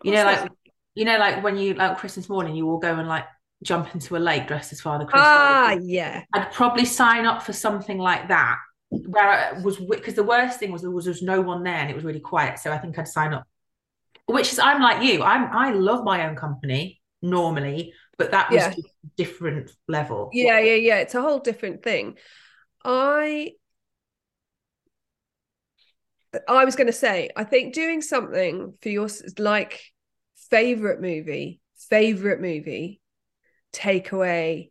You 0.02 0.12
know, 0.12 0.24
like 0.24 0.50
You 0.98 1.04
know, 1.04 1.16
like 1.16 1.44
when 1.44 1.56
you 1.56 1.74
like 1.74 1.96
Christmas 1.98 2.28
morning, 2.28 2.56
you 2.56 2.68
all 2.68 2.78
go 2.78 2.92
and 2.96 3.06
like 3.06 3.24
jump 3.62 3.94
into 3.94 4.16
a 4.16 4.18
lake 4.18 4.48
dressed 4.48 4.72
as 4.72 4.80
Father 4.80 5.04
Christmas. 5.04 5.28
Ah, 5.28 5.76
yeah. 5.80 6.24
I'd 6.34 6.50
probably 6.50 6.84
sign 6.84 7.24
up 7.24 7.44
for 7.44 7.52
something 7.52 7.98
like 7.98 8.26
that 8.26 8.56
where 8.90 9.28
I 9.28 9.60
was 9.60 9.76
because 9.76 10.14
the 10.14 10.24
worst 10.24 10.58
thing 10.58 10.72
was 10.72 10.82
there 10.82 10.90
was, 10.90 11.04
there 11.04 11.12
was 11.12 11.22
no 11.22 11.40
one 11.40 11.62
there 11.62 11.76
and 11.76 11.88
it 11.88 11.94
was 11.94 12.04
really 12.04 12.18
quiet. 12.18 12.58
So 12.58 12.72
I 12.72 12.78
think 12.78 12.98
I'd 12.98 13.06
sign 13.06 13.32
up. 13.32 13.44
Which 14.26 14.52
is 14.52 14.58
I'm 14.58 14.82
like 14.82 15.04
you. 15.04 15.22
I'm 15.22 15.56
I 15.56 15.70
love 15.70 16.02
my 16.02 16.26
own 16.26 16.34
company 16.34 17.00
normally, 17.22 17.92
but 18.18 18.32
that 18.32 18.52
was 18.52 18.64
Yeah. 18.64 18.70
just 18.74 18.88
a 19.04 19.08
different 19.16 19.70
level. 19.86 20.30
Yeah, 20.32 20.58
yeah, 20.58 20.74
yeah. 20.74 20.96
It's 20.98 21.14
a 21.14 21.22
whole 21.22 21.38
different 21.38 21.82
thing. 21.82 22.16
I 22.84 23.52
I 26.46 26.64
was 26.64 26.76
going 26.76 26.86
to 26.88 26.92
say, 26.92 27.30
I 27.36 27.44
think 27.44 27.74
doing 27.74 28.02
something 28.02 28.74
for 28.82 28.88
your 28.90 29.08
like 29.38 29.80
favorite 30.50 31.00
movie, 31.00 31.60
favorite 31.88 32.40
movie, 32.40 33.00
takeaway. 33.72 34.70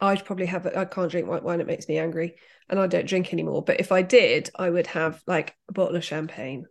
I'd 0.00 0.24
probably 0.24 0.46
have. 0.46 0.66
I 0.66 0.84
can't 0.84 1.10
drink 1.10 1.28
white 1.28 1.42
wine; 1.42 1.60
it 1.60 1.66
makes 1.66 1.88
me 1.88 1.98
angry, 1.98 2.36
and 2.68 2.78
I 2.78 2.86
don't 2.86 3.06
drink 3.06 3.32
anymore. 3.32 3.62
But 3.62 3.80
if 3.80 3.92
I 3.92 4.02
did, 4.02 4.50
I 4.56 4.70
would 4.70 4.86
have 4.88 5.22
like 5.26 5.54
a 5.68 5.72
bottle 5.72 5.96
of 5.96 6.04
champagne. 6.04 6.66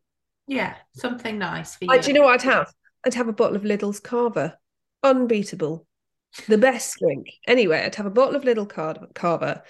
Yeah, 0.48 0.76
something 0.94 1.38
nice 1.38 1.76
for 1.76 1.86
you. 1.86 1.92
I, 1.92 2.00
do 2.00 2.08
you 2.08 2.14
know 2.14 2.24
what 2.24 2.40
I'd 2.42 2.52
have? 2.52 2.74
I'd 3.06 3.14
have 3.14 3.28
a 3.28 3.34
bottle 3.34 3.56
of 3.56 3.64
Lidl's 3.64 4.00
Cava, 4.00 4.58
unbeatable, 5.04 5.86
the 6.48 6.58
best 6.58 6.98
drink. 7.00 7.28
Anyway, 7.48 7.82
I'd 7.82 7.96
have 7.96 8.06
a 8.06 8.12
bottle 8.12 8.36
of 8.36 8.44
Lidl 8.44 8.70
Car- 8.70 9.08
Cava, 9.14 9.64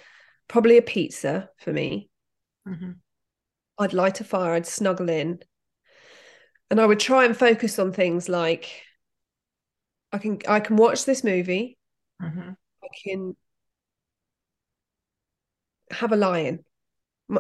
probably 0.48 0.78
a 0.78 0.82
pizza 0.82 1.50
for 1.58 1.72
me. 1.72 2.10
Mhm. 2.68 2.98
I'd 3.78 3.94
light 3.94 4.20
a 4.20 4.24
fire, 4.24 4.54
I'd 4.54 4.66
snuggle 4.68 5.10
in, 5.10 5.40
and 6.70 6.80
I 6.82 6.86
would 6.86 7.00
try 7.00 7.26
and 7.26 7.36
focus 7.36 7.80
on 7.80 7.94
things 7.94 8.28
like 8.30 8.84
I 10.12 10.18
can 10.18 10.40
I 10.48 10.60
can 10.60 10.76
watch 10.76 11.06
this 11.06 11.24
movie, 11.24 11.78
Mhm. 12.22 12.58
I 12.84 12.88
can 13.04 13.36
have 15.92 16.12
a 16.12 16.16
lie-in. 16.16 16.64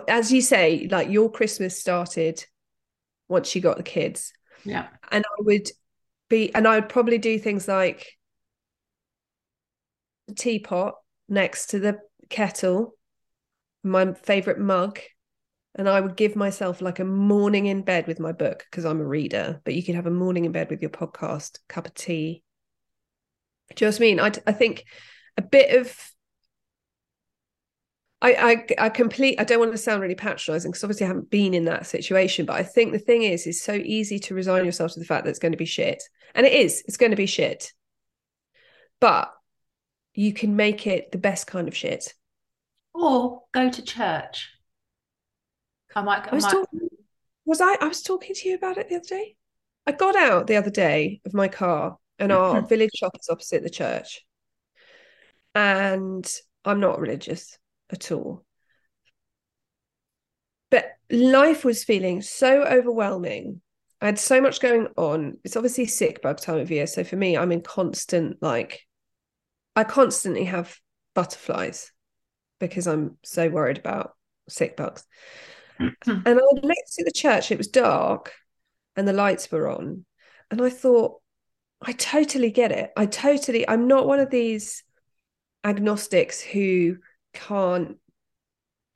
As 0.07 0.31
you 0.31 0.41
say, 0.41 0.87
like 0.89 1.09
your 1.09 1.31
Christmas 1.31 1.79
started 1.79 2.45
once 3.27 3.55
you 3.55 3.61
got 3.61 3.77
the 3.77 3.83
kids. 3.83 4.33
Yeah. 4.65 4.89
and 5.11 5.23
I 5.25 5.41
would 5.41 5.69
be, 6.29 6.53
and 6.53 6.67
I 6.67 6.75
would 6.75 6.89
probably 6.89 7.17
do 7.17 7.37
things 7.39 7.67
like 7.67 8.17
the 10.27 10.35
teapot 10.35 10.95
next 11.27 11.67
to 11.67 11.79
the 11.79 11.99
kettle, 12.29 12.95
my 13.83 14.13
favorite 14.13 14.59
mug, 14.59 14.99
and 15.75 15.89
I 15.89 16.01
would 16.01 16.15
give 16.15 16.35
myself 16.35 16.81
like 16.81 16.99
a 16.99 17.05
morning 17.05 17.65
in 17.65 17.81
bed 17.81 18.07
with 18.07 18.19
my 18.19 18.31
book 18.31 18.65
because 18.69 18.85
I'm 18.85 19.01
a 19.01 19.05
reader. 19.05 19.61
But 19.63 19.75
you 19.75 19.83
could 19.83 19.95
have 19.95 20.07
a 20.07 20.11
morning 20.11 20.45
in 20.45 20.51
bed 20.51 20.69
with 20.69 20.81
your 20.81 20.91
podcast, 20.91 21.59
cup 21.67 21.87
of 21.87 21.93
tea. 21.93 22.43
Do 23.75 23.85
you 23.85 23.91
know 23.91 23.95
I 23.95 23.99
mean? 23.99 24.19
I 24.19 24.31
I 24.47 24.51
think 24.53 24.85
a 25.37 25.41
bit 25.41 25.79
of. 25.79 26.11
I, 28.21 28.65
I 28.79 28.85
I 28.85 28.89
complete 28.89 29.39
I 29.39 29.45
don't 29.45 29.59
want 29.59 29.71
to 29.71 29.77
sound 29.77 30.01
really 30.01 30.15
patronizing 30.15 30.71
because 30.71 30.83
obviously 30.83 31.05
I 31.05 31.07
haven't 31.07 31.29
been 31.29 31.53
in 31.53 31.65
that 31.65 31.85
situation, 31.85 32.45
but 32.45 32.57
I 32.57 32.63
think 32.63 32.91
the 32.91 32.99
thing 32.99 33.23
is, 33.23 33.47
it's 33.47 33.61
so 33.61 33.73
easy 33.73 34.19
to 34.19 34.35
resign 34.35 34.65
yourself 34.65 34.93
to 34.93 34.99
the 34.99 35.05
fact 35.05 35.23
that 35.23 35.29
it's 35.29 35.39
going 35.39 35.53
to 35.53 35.57
be 35.57 35.65
shit. 35.65 36.03
And 36.35 36.45
it 36.45 36.53
is, 36.53 36.83
it's 36.87 36.97
going 36.97 37.11
to 37.11 37.15
be 37.15 37.25
shit. 37.25 37.71
But 38.99 39.31
you 40.13 40.33
can 40.33 40.57
make 40.57 40.85
it 40.85 41.11
the 41.11 41.17
best 41.17 41.47
kind 41.47 41.69
of 41.69 41.75
shit. 41.75 42.13
Or 42.93 43.43
go 43.53 43.69
to 43.69 43.81
church. 43.81 44.49
I 45.95 46.01
might. 46.01 46.27
I 46.27 46.31
I 46.31 46.35
was 46.35 46.43
might 46.43 46.51
talking 46.51 46.89
was 47.45 47.61
I 47.61 47.77
I 47.79 47.87
was 47.87 48.01
talking 48.01 48.35
to 48.35 48.49
you 48.49 48.55
about 48.55 48.77
it 48.77 48.89
the 48.89 48.97
other 48.97 49.07
day? 49.07 49.37
I 49.87 49.93
got 49.93 50.17
out 50.17 50.47
the 50.47 50.57
other 50.57 50.69
day 50.69 51.21
of 51.25 51.33
my 51.33 51.47
car 51.47 51.97
and 52.19 52.33
our 52.33 52.61
village 52.67 52.91
shop 52.95 53.13
is 53.17 53.29
opposite 53.29 53.63
the 53.63 53.69
church. 53.69 54.25
And 55.55 56.29
I'm 56.65 56.81
not 56.81 56.99
religious 56.99 57.57
at 57.91 58.11
all. 58.11 58.45
But 60.69 60.85
life 61.09 61.65
was 61.65 61.83
feeling 61.83 62.21
so 62.21 62.63
overwhelming. 62.63 63.61
I 64.01 64.05
had 64.05 64.19
so 64.19 64.39
much 64.39 64.61
going 64.61 64.87
on. 64.95 65.37
It's 65.43 65.57
obviously 65.57 65.87
sick 65.87 66.21
bug 66.21 66.39
time 66.39 66.59
of 66.59 66.71
year. 66.71 66.87
So 66.87 67.03
for 67.03 67.15
me, 67.15 67.37
I'm 67.37 67.51
in 67.51 67.61
constant, 67.61 68.37
like, 68.41 68.81
I 69.75 69.83
constantly 69.83 70.45
have 70.45 70.77
butterflies 71.15 71.91
because 72.59 72.87
I'm 72.87 73.17
so 73.23 73.49
worried 73.49 73.77
about 73.77 74.15
sick 74.47 74.77
bugs. 74.77 75.05
And 76.05 76.27
I 76.27 76.33
looked 76.33 76.65
to 76.65 77.05
the 77.05 77.11
church, 77.13 77.51
it 77.51 77.57
was 77.57 77.69
dark 77.69 78.33
and 78.95 79.07
the 79.07 79.13
lights 79.13 79.49
were 79.49 79.69
on. 79.69 80.05
And 80.51 80.61
I 80.61 80.69
thought, 80.69 81.21
I 81.81 81.93
totally 81.93 82.51
get 82.51 82.71
it. 82.71 82.91
I 82.97 83.05
totally, 83.05 83.67
I'm 83.67 83.87
not 83.87 84.07
one 84.07 84.19
of 84.19 84.29
these 84.29 84.83
agnostics 85.63 86.41
who 86.41 86.97
can't, 87.33 87.97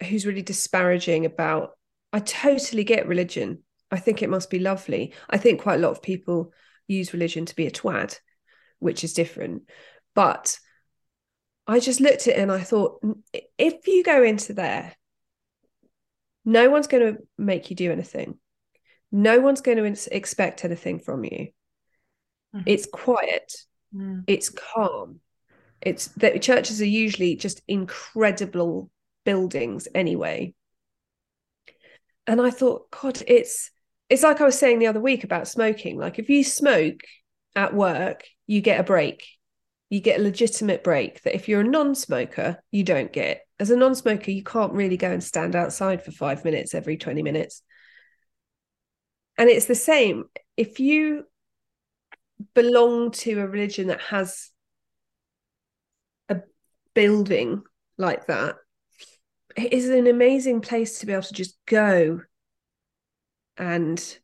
who's 0.08 0.26
really 0.26 0.42
disparaging 0.42 1.26
about, 1.26 1.72
I 2.12 2.20
totally 2.20 2.84
get 2.84 3.08
religion. 3.08 3.64
I 3.92 3.98
think 3.98 4.22
it 4.22 4.30
must 4.30 4.50
be 4.50 4.60
lovely. 4.60 5.14
I 5.30 5.38
think 5.38 5.62
quite 5.62 5.76
a 5.76 5.82
lot 5.82 5.92
of 5.92 6.02
people 6.02 6.52
use 6.88 7.14
religion 7.14 7.46
to 7.46 7.56
be 7.56 7.68
a 7.68 7.72
twat, 7.72 8.20
which 8.80 9.04
is 9.04 9.14
different. 9.14 9.70
But 10.16 10.60
I 11.66 11.80
just 11.80 12.02
looked 12.02 12.28
at 12.28 12.36
it 12.36 12.38
and 12.38 12.52
I 12.52 12.60
thought, 12.60 13.02
if 13.58 13.88
you 13.88 14.04
go 14.04 14.24
into 14.24 14.54
there, 14.54 14.94
no 16.46 16.70
one's 16.70 16.88
going 16.88 17.16
to 17.16 17.22
make 17.38 17.70
you 17.70 17.76
do 17.76 17.92
anything. 17.92 18.38
No 19.12 19.40
one's 19.40 19.62
going 19.62 19.78
to 19.78 20.16
expect 20.16 20.66
anything 20.66 21.00
from 21.00 21.24
you. 21.24 21.50
Mhm. 22.54 22.64
It's 22.66 22.86
quiet. 22.86 23.54
Mm. 23.96 24.24
It's 24.28 24.50
calm. 24.50 25.22
It's 25.86 26.08
that 26.18 26.42
churches 26.42 26.82
are 26.82 26.86
usually 26.86 27.36
just 27.36 27.62
incredible 27.68 28.90
buildings 29.26 29.88
anyway. 29.94 30.54
And 32.26 32.42
I 32.42 32.50
thought, 32.50 32.90
God, 32.92 33.22
it's 33.28 33.70
it's 34.10 34.24
like 34.24 34.42
I 34.42 34.46
was 34.46 34.58
saying 34.58 34.80
the 34.80 34.88
other 34.88 35.02
week 35.02 35.24
about 35.24 35.48
smoking. 35.48 35.98
Like 35.98 36.20
if 36.20 36.30
you 36.30 36.44
smoke 36.44 37.02
at 37.56 37.74
work, 37.74 38.24
you 38.48 38.62
get 38.62 38.80
a 38.80 38.84
break. 38.84 39.26
You 39.90 40.00
get 40.00 40.20
a 40.20 40.24
legitimate 40.24 40.84
break 40.84 41.22
that 41.24 41.36
if 41.36 41.48
you're 41.48 41.62
a 41.62 41.66
non-smoker, 41.66 42.62
you 42.72 42.84
don't 42.84 43.14
get. 43.14 43.42
As 43.60 43.70
a 43.70 43.76
non-smoker, 43.76 44.32
you 44.32 44.44
can't 44.44 44.74
really 44.74 44.98
go 44.98 45.12
and 45.12 45.24
stand 45.24 45.56
outside 45.56 46.04
for 46.04 46.12
five 46.12 46.44
minutes 46.44 46.74
every 46.74 46.98
20 46.98 47.22
minutes. 47.22 47.62
And 49.38 49.50
it's 49.50 49.66
the 49.66 49.76
same. 49.76 50.26
If 50.58 50.80
you 50.80 51.26
belong 52.54 53.12
to 53.12 53.40
a 53.40 53.48
religion 53.48 53.88
that 53.88 54.02
has 54.02 54.50
building 56.94 57.64
like 57.98 58.28
that, 58.28 58.56
it 59.56 59.74
is 59.74 59.90
an 59.90 60.08
amazing 60.08 60.62
place 60.62 61.00
to 61.00 61.06
be 61.06 61.14
able 61.14 61.24
to 61.24 61.34
just 61.34 61.58
go. 61.66 62.22
And 63.58 64.20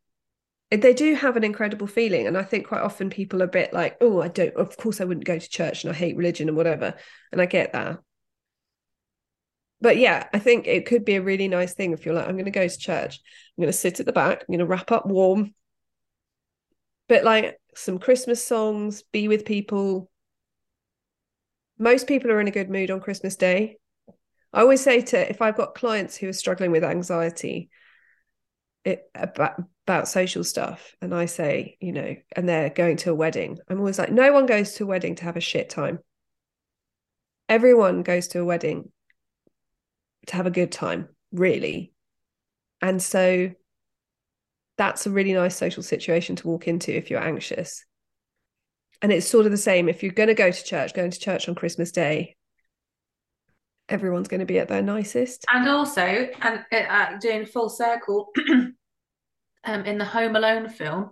they 0.72 0.94
do 0.94 1.16
have 1.16 1.36
an 1.36 1.44
incredible 1.44 1.88
feeling 1.88 2.28
and 2.28 2.38
i 2.38 2.44
think 2.44 2.68
quite 2.68 2.82
often 2.82 3.10
people 3.10 3.42
are 3.42 3.46
a 3.46 3.48
bit 3.48 3.74
like 3.74 3.98
oh 4.02 4.22
i 4.22 4.28
don't 4.28 4.56
of 4.56 4.78
course 4.78 5.02
i 5.02 5.06
wouldn't 5.06 5.26
go 5.26 5.40
to 5.40 5.50
church 5.50 5.84
and 5.84 5.92
i 5.92 5.96
hate 5.96 6.16
religion 6.16 6.48
and 6.48 6.58
whatever. 6.58 6.94
And 7.32 7.42
i 7.42 7.46
get 7.46 7.74
that. 7.74 8.00
But 9.82 9.98
yeah 9.98 10.28
i 10.34 10.40
think 10.40 10.68
it 10.68 10.86
could 10.86 11.06
be 11.06 11.16
a 11.16 11.22
really 11.22 11.48
nice 11.48 11.74
thing 11.74 11.94
if 11.94 12.06
you're 12.06 12.14
like 12.14 12.28
i'm 12.28 12.36
going 12.36 12.46
to 12.46 12.52
go 12.52 12.68
to 12.68 12.78
church. 12.78 13.20
I'm 13.58 13.64
going 13.64 13.72
to 13.72 13.78
sit 13.78 14.00
at 14.00 14.06
the 14.06 14.14
back. 14.14 14.42
I'm 14.42 14.48
going 14.54 14.60
to 14.60 14.66
wrap 14.66 14.92
up 14.92 15.06
warm. 15.06 15.54
But 17.08 17.24
like 17.24 17.60
some 17.76 17.98
christmas 17.98 18.46
songs 18.46 19.04
be 19.12 19.28
with 19.28 19.46
people 19.46 20.09
most 21.80 22.08
people 22.08 22.32
are 22.32 22.40
in 22.40 22.48
a 22.48 22.52
good 22.52 22.70
mood 22.70 22.92
on 22.92 23.00
christmas 23.00 23.36
day 23.36 23.78
i 24.54 24.62
always 24.62 24.82
say 24.82 25.02
to 25.02 25.30
if 25.30 25.42
i've 25.42 25.58
got 25.58 25.76
clients 25.76 26.16
who 26.18 26.28
are 26.28 26.34
struggling 26.34 26.72
with 26.72 26.84
anxiety 26.84 27.70
it 28.86 29.10
about 29.16 29.62
about 29.90 30.08
social 30.08 30.44
stuff 30.44 30.96
and 31.02 31.16
I 31.16 31.26
say, 31.26 31.76
you 31.80 31.92
know, 31.92 32.16
and 32.36 32.48
they're 32.48 32.70
going 32.70 32.98
to 32.98 33.12
a 33.12 33.16
wedding, 33.16 33.58
I'm 33.68 33.80
always 33.80 33.98
like, 33.98 34.12
no 34.12 34.32
one 34.32 34.46
goes 34.46 34.74
to 34.74 34.84
a 34.84 34.88
wedding 34.88 35.16
to 35.16 35.24
have 35.24 35.36
a 35.36 35.42
shit 35.42 35.70
time. 35.70 35.98
Everyone 37.48 38.04
goes 38.04 38.28
to 38.30 38.40
a 38.40 38.46
wedding 38.46 38.92
to 40.28 40.36
have 40.36 40.46
a 40.46 40.52
good 40.52 40.72
time, 40.72 41.10
really. 41.32 41.92
And 42.82 43.02
so 43.02 43.50
that's 44.78 45.08
a 45.08 45.12
really 45.12 45.34
nice 45.34 45.56
social 45.56 45.82
situation 45.82 46.36
to 46.38 46.48
walk 46.48 46.68
into 46.68 46.96
if 46.96 47.10
you're 47.10 47.20
anxious. 47.20 47.84
And 49.02 49.12
it's 49.12 49.28
sort 49.28 49.46
of 49.46 49.52
the 49.52 49.58
same 49.58 49.88
if 49.88 50.04
you're 50.04 50.12
going 50.12 50.28
to 50.28 50.34
go 50.34 50.52
to 50.52 50.64
church, 50.64 50.94
going 50.94 51.12
to 51.12 51.20
church 51.20 51.48
on 51.48 51.56
Christmas 51.56 51.92
Day, 51.92 52.36
everyone's 53.88 54.28
going 54.28 54.42
to 54.42 54.46
be 54.46 54.60
at 54.60 54.68
their 54.68 54.82
nicest. 54.82 55.46
And 55.52 55.68
also, 55.70 56.02
and 56.02 56.66
uh, 56.72 57.18
doing 57.20 57.46
full 57.46 57.70
circle, 57.70 58.30
um, 59.64 59.86
in 59.86 59.98
the 59.98 60.06
Home 60.06 60.36
Alone 60.36 60.70
film, 60.70 61.12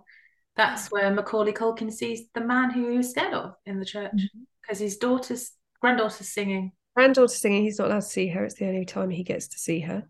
that's 0.56 0.90
where 0.90 1.10
Macaulay 1.10 1.52
Culkin 1.52 1.92
sees 1.92 2.22
the 2.34 2.40
man 2.40 2.70
who 2.70 2.90
he 2.90 2.96
was 2.96 3.10
scared 3.10 3.32
of 3.32 3.54
in 3.64 3.78
the 3.78 3.86
church 3.86 4.12
because 4.60 4.78
his 4.78 4.96
daughter's 4.96 5.52
granddaughter's 5.80 6.28
singing. 6.28 6.72
Granddaughter 6.96 7.32
singing, 7.32 7.62
he's 7.62 7.78
not 7.78 7.88
allowed 7.88 8.00
to 8.00 8.06
see 8.06 8.28
her. 8.28 8.44
It's 8.44 8.56
the 8.56 8.66
only 8.66 8.84
time 8.84 9.10
he 9.10 9.22
gets 9.22 9.48
to 9.48 9.58
see 9.58 9.80
her. 9.80 10.08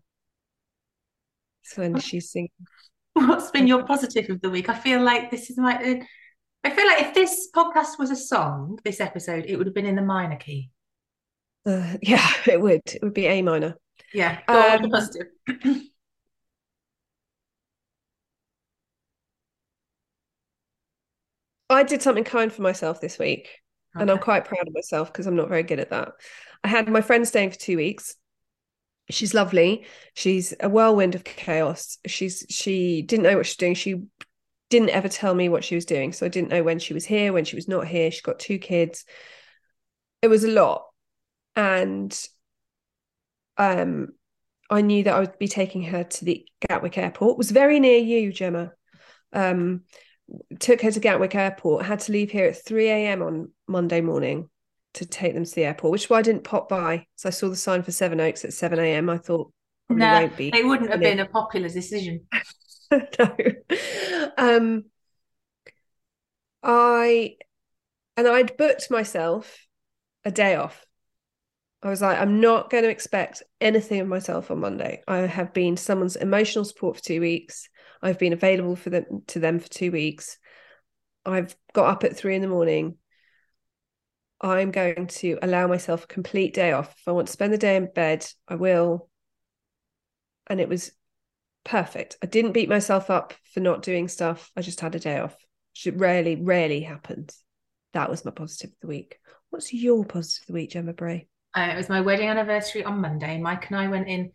So 1.63 1.83
when 1.83 1.99
she's 1.99 2.31
singing. 2.31 2.49
What's 3.13 3.51
been 3.51 3.67
your 3.67 3.83
positive 3.83 4.29
of 4.29 4.41
the 4.41 4.49
week? 4.49 4.69
I 4.69 4.73
feel 4.73 5.01
like 5.01 5.29
this 5.29 5.49
is 5.49 5.57
my. 5.57 6.01
I 6.63 6.69
feel 6.71 6.85
like 6.87 7.01
if 7.03 7.13
this 7.13 7.49
podcast 7.55 7.97
was 7.97 8.11
a 8.11 8.15
song, 8.15 8.79
this 8.83 8.99
episode, 8.99 9.45
it 9.47 9.55
would 9.55 9.67
have 9.67 9.73
been 9.73 9.85
in 9.85 9.95
the 9.95 10.01
minor 10.01 10.35
key. 10.35 10.71
Uh, 11.65 11.95
yeah, 12.01 12.29
it 12.47 12.59
would. 12.59 12.81
It 12.85 13.01
would 13.01 13.13
be 13.13 13.27
A 13.27 13.41
minor. 13.41 13.75
Yeah, 14.13 14.39
Um, 14.47 14.89
positive. 14.89 15.27
I 21.69 21.83
did 21.83 22.01
something 22.01 22.23
kind 22.23 22.51
for 22.51 22.63
myself 22.63 22.99
this 22.99 23.19
week, 23.19 23.47
and 23.93 24.09
I'm 24.09 24.17
quite 24.17 24.45
proud 24.45 24.67
of 24.67 24.73
myself 24.73 25.11
because 25.13 25.27
I'm 25.27 25.35
not 25.35 25.49
very 25.49 25.63
good 25.63 25.79
at 25.79 25.91
that. 25.91 26.13
I 26.63 26.67
had 26.67 26.89
my 26.89 27.01
friend 27.01 27.27
staying 27.27 27.51
for 27.51 27.59
two 27.59 27.77
weeks. 27.77 28.15
She's 29.11 29.33
lovely. 29.33 29.85
She's 30.15 30.53
a 30.59 30.69
whirlwind 30.69 31.15
of 31.15 31.23
chaos. 31.23 31.97
She's 32.07 32.45
she 32.49 33.01
didn't 33.03 33.23
know 33.23 33.37
what 33.37 33.45
she's 33.45 33.55
doing. 33.57 33.75
She 33.75 34.03
didn't 34.69 34.89
ever 34.89 35.09
tell 35.09 35.33
me 35.33 35.49
what 35.49 35.63
she 35.63 35.75
was 35.75 35.85
doing, 35.85 36.13
so 36.13 36.25
I 36.25 36.29
didn't 36.29 36.49
know 36.49 36.63
when 36.63 36.79
she 36.79 36.93
was 36.93 37.05
here, 37.05 37.33
when 37.33 37.45
she 37.45 37.55
was 37.55 37.67
not 37.67 37.87
here. 37.87 38.11
She's 38.11 38.21
got 38.21 38.39
two 38.39 38.59
kids. 38.59 39.05
It 40.21 40.27
was 40.27 40.43
a 40.43 40.51
lot, 40.51 40.85
and 41.55 42.17
um, 43.57 44.09
I 44.69 44.81
knew 44.81 45.03
that 45.03 45.15
I 45.15 45.19
would 45.19 45.39
be 45.39 45.47
taking 45.47 45.83
her 45.83 46.03
to 46.03 46.25
the 46.25 46.45
Gatwick 46.67 46.97
Airport. 46.97 47.33
It 47.33 47.37
was 47.37 47.51
very 47.51 47.79
near 47.79 47.97
you, 47.97 48.31
Gemma. 48.31 48.73
Um, 49.33 49.81
took 50.59 50.81
her 50.81 50.91
to 50.91 50.99
Gatwick 50.99 51.35
Airport, 51.35 51.85
had 51.85 51.99
to 52.01 52.11
leave 52.11 52.31
here 52.31 52.45
at 52.45 52.63
3 52.63 52.89
a.m. 52.89 53.21
on 53.21 53.51
Monday 53.67 54.01
morning 54.01 54.49
to 54.93 55.05
take 55.05 55.33
them 55.33 55.45
to 55.45 55.55
the 55.55 55.65
airport, 55.65 55.91
which 55.91 56.03
is 56.05 56.09
why 56.09 56.19
I 56.19 56.23
didn't 56.23 56.43
pop 56.43 56.69
by. 56.69 57.05
So 57.15 57.29
I 57.29 57.31
saw 57.31 57.49
the 57.49 57.55
sign 57.55 57.83
for 57.83 57.91
Sevenoaks 57.91 58.43
at 58.45 58.53
7 58.53 58.79
a.m. 58.79 59.09
I 59.09 59.17
thought 59.17 59.51
No, 59.89 60.29
it 60.37 60.65
wouldn't 60.65 60.89
have 60.91 60.99
been 60.99 61.19
a 61.19 61.27
popular 61.27 61.69
decision. 61.69 62.21
no. 63.19 63.35
Um 64.37 64.85
I 66.63 67.37
and 68.17 68.27
I'd 68.27 68.57
booked 68.57 68.91
myself 68.91 69.67
a 70.25 70.31
day 70.31 70.55
off. 70.55 70.85
I 71.83 71.89
was 71.89 72.01
like, 72.01 72.19
I'm 72.19 72.41
not 72.41 72.69
going 72.69 72.83
to 72.83 72.89
expect 72.89 73.43
anything 73.61 74.01
of 74.01 74.07
myself 74.07 74.51
on 74.51 74.59
Monday. 74.59 75.01
I 75.07 75.19
have 75.19 75.53
been 75.53 75.77
someone's 75.77 76.17
emotional 76.17 76.65
support 76.65 76.97
for 76.97 77.03
two 77.03 77.21
weeks. 77.21 77.69
I've 78.01 78.19
been 78.19 78.33
available 78.33 78.75
for 78.75 78.89
them 78.89 79.23
to 79.27 79.39
them 79.39 79.59
for 79.59 79.69
two 79.69 79.91
weeks. 79.91 80.37
I've 81.25 81.55
got 81.73 81.89
up 81.89 82.03
at 82.03 82.17
three 82.17 82.35
in 82.35 82.41
the 82.41 82.47
morning. 82.49 82.97
I'm 84.41 84.71
going 84.71 85.07
to 85.07 85.37
allow 85.41 85.67
myself 85.67 86.03
a 86.05 86.07
complete 86.07 86.53
day 86.53 86.71
off. 86.71 86.93
If 86.97 87.07
I 87.07 87.11
want 87.11 87.27
to 87.27 87.33
spend 87.33 87.53
the 87.53 87.57
day 87.57 87.75
in 87.75 87.87
bed, 87.93 88.25
I 88.47 88.55
will. 88.55 89.09
And 90.47 90.59
it 90.59 90.67
was 90.69 90.91
perfect. 91.63 92.17
I 92.21 92.27
didn't 92.27 92.53
beat 92.53 92.69
myself 92.69 93.09
up 93.09 93.33
for 93.53 93.59
not 93.59 93.81
doing 93.81 94.07
stuff. 94.07 94.51
I 94.55 94.61
just 94.61 94.81
had 94.81 94.95
a 94.95 94.99
day 94.99 95.19
off. 95.19 95.35
Which 95.85 95.95
rarely, 95.95 96.35
rarely 96.35 96.81
happens. 96.81 97.41
That 97.93 98.09
was 98.09 98.25
my 98.25 98.31
positive 98.31 98.71
of 98.71 98.79
the 98.81 98.87
week. 98.87 99.19
What's 99.49 99.73
your 99.73 100.05
positive 100.05 100.43
of 100.43 100.47
the 100.47 100.53
week, 100.53 100.71
Gemma 100.71 100.93
Bray? 100.93 101.27
Uh, 101.55 101.69
it 101.73 101.77
was 101.77 101.89
my 101.89 102.01
wedding 102.01 102.29
anniversary 102.29 102.83
on 102.83 103.01
Monday. 103.01 103.39
Mike 103.39 103.69
and 103.69 103.79
I 103.79 103.87
went 103.87 104.07
in 104.07 104.31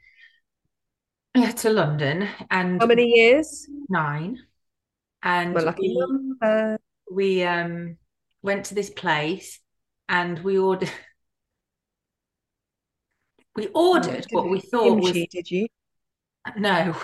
uh, 1.34 1.52
to 1.52 1.70
London 1.70 2.28
and 2.50 2.80
How 2.80 2.86
many 2.86 3.06
years? 3.06 3.68
nine. 3.88 4.38
And 5.22 5.54
lucky 5.54 5.88
we, 5.88 5.98
number. 5.98 6.78
we 7.10 7.42
um 7.44 7.96
went 8.42 8.66
to 8.66 8.74
this 8.74 8.90
place 8.90 9.58
and 10.08 10.38
we 10.40 10.58
ordered 10.58 10.90
we 13.56 13.68
ordered 13.68 14.26
what 14.30 14.50
we 14.50 14.60
thought 14.60 15.00
was 15.00 15.12
did 15.12 15.50
you? 15.50 15.66
No. 16.56 16.96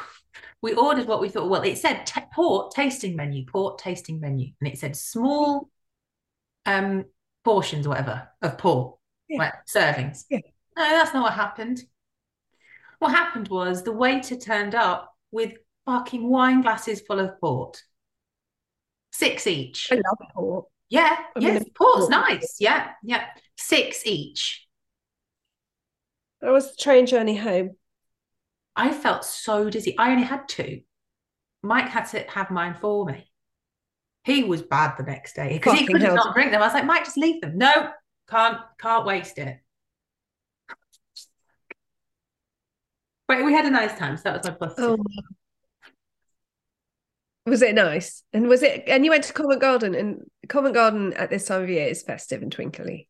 We 0.63 0.75
ordered 0.75 1.07
what 1.07 1.21
we 1.23 1.31
thought 1.31 1.49
well 1.49 1.63
it 1.63 1.79
said 1.79 2.05
t- 2.07 2.21
port 2.35 2.75
tasting 2.75 3.17
menu 3.17 3.47
port 3.47 3.79
tasting 3.79 4.21
menu 4.21 4.49
and 4.61 4.69
it 4.69 4.79
said 4.79 4.95
small 4.95 5.71
um 6.67 7.07
portions 7.45 7.89
whatever 7.89 8.29
of 8.43 8.59
port 8.59 8.99
Yeah. 9.29 9.39
like 9.39 9.55
servings. 9.67 10.25
Yeah. 10.29 10.41
no 10.77 10.85
that's 10.91 11.15
not 11.15 11.23
what 11.23 11.33
happened. 11.33 11.81
What 12.99 13.13
happened 13.13 13.49
was 13.49 13.83
the 13.83 13.93
waiter 13.93 14.37
turned 14.37 14.75
up 14.75 15.15
with 15.31 15.55
fucking 15.87 16.29
wine 16.29 16.61
glasses 16.61 17.01
full 17.01 17.19
of 17.21 17.41
port. 17.41 17.83
Six 19.13 19.47
each. 19.47 19.89
I 19.91 19.95
love 19.95 20.19
port. 20.35 20.67
yeah 20.91 21.17
I 21.37 21.41
yes 21.41 21.65
the 21.65 21.71
port's 21.71 22.01
port- 22.01 22.11
nice. 22.11 22.57
Yeah 22.61 22.91
yeah. 23.03 23.25
Six 23.57 24.07
each. 24.07 24.67
That 26.43 26.51
was 26.51 26.71
the 26.71 26.77
train 26.83 27.07
journey 27.07 27.37
home. 27.37 27.77
I 28.81 28.93
felt 28.93 29.27
so 29.27 29.69
dizzy. 29.69 29.95
I 29.99 30.11
only 30.11 30.25
had 30.25 30.49
two. 30.49 30.81
Mike 31.63 31.91
had 31.91 32.05
to 32.07 32.21
have 32.31 32.51
mine 32.51 32.75
for 32.81 33.05
me. 33.05 33.31
He 34.25 34.43
was 34.43 34.63
bad 34.63 34.95
the 34.97 35.03
next 35.03 35.35
day 35.35 35.53
because 35.53 35.79
he 35.79 35.87
couldn't 35.87 36.19
drink 36.33 36.51
them. 36.51 36.63
I 36.63 36.65
was 36.65 36.73
like, 36.73 36.87
Mike, 36.87 37.05
just 37.05 37.19
leave 37.19 37.43
them. 37.43 37.59
No, 37.59 37.91
can't, 38.31 38.57
can't 38.81 39.05
waste 39.05 39.37
it. 39.37 39.59
But 43.29 43.45
we 43.45 43.53
had 43.53 43.67
a 43.67 43.71
nice 43.71 43.99
time, 43.99 44.17
so 44.17 44.23
that 44.25 44.39
was 44.39 44.47
my 44.47 44.53
plus. 44.53 44.75
Oh, 44.79 44.97
was 47.45 47.61
it 47.61 47.75
nice? 47.75 48.23
And 48.33 48.49
was 48.49 48.63
it? 48.63 48.85
And 48.87 49.05
you 49.05 49.11
went 49.11 49.25
to 49.25 49.35
Covent 49.35 49.61
Garden, 49.61 49.95
and 49.95 50.23
Covent 50.49 50.75
Garden 50.75 51.13
at 51.13 51.29
this 51.29 51.45
time 51.45 51.65
of 51.65 51.69
year 51.69 51.87
is 51.87 52.03
festive 52.03 52.41
and 52.41 52.51
twinkly. 52.51 53.09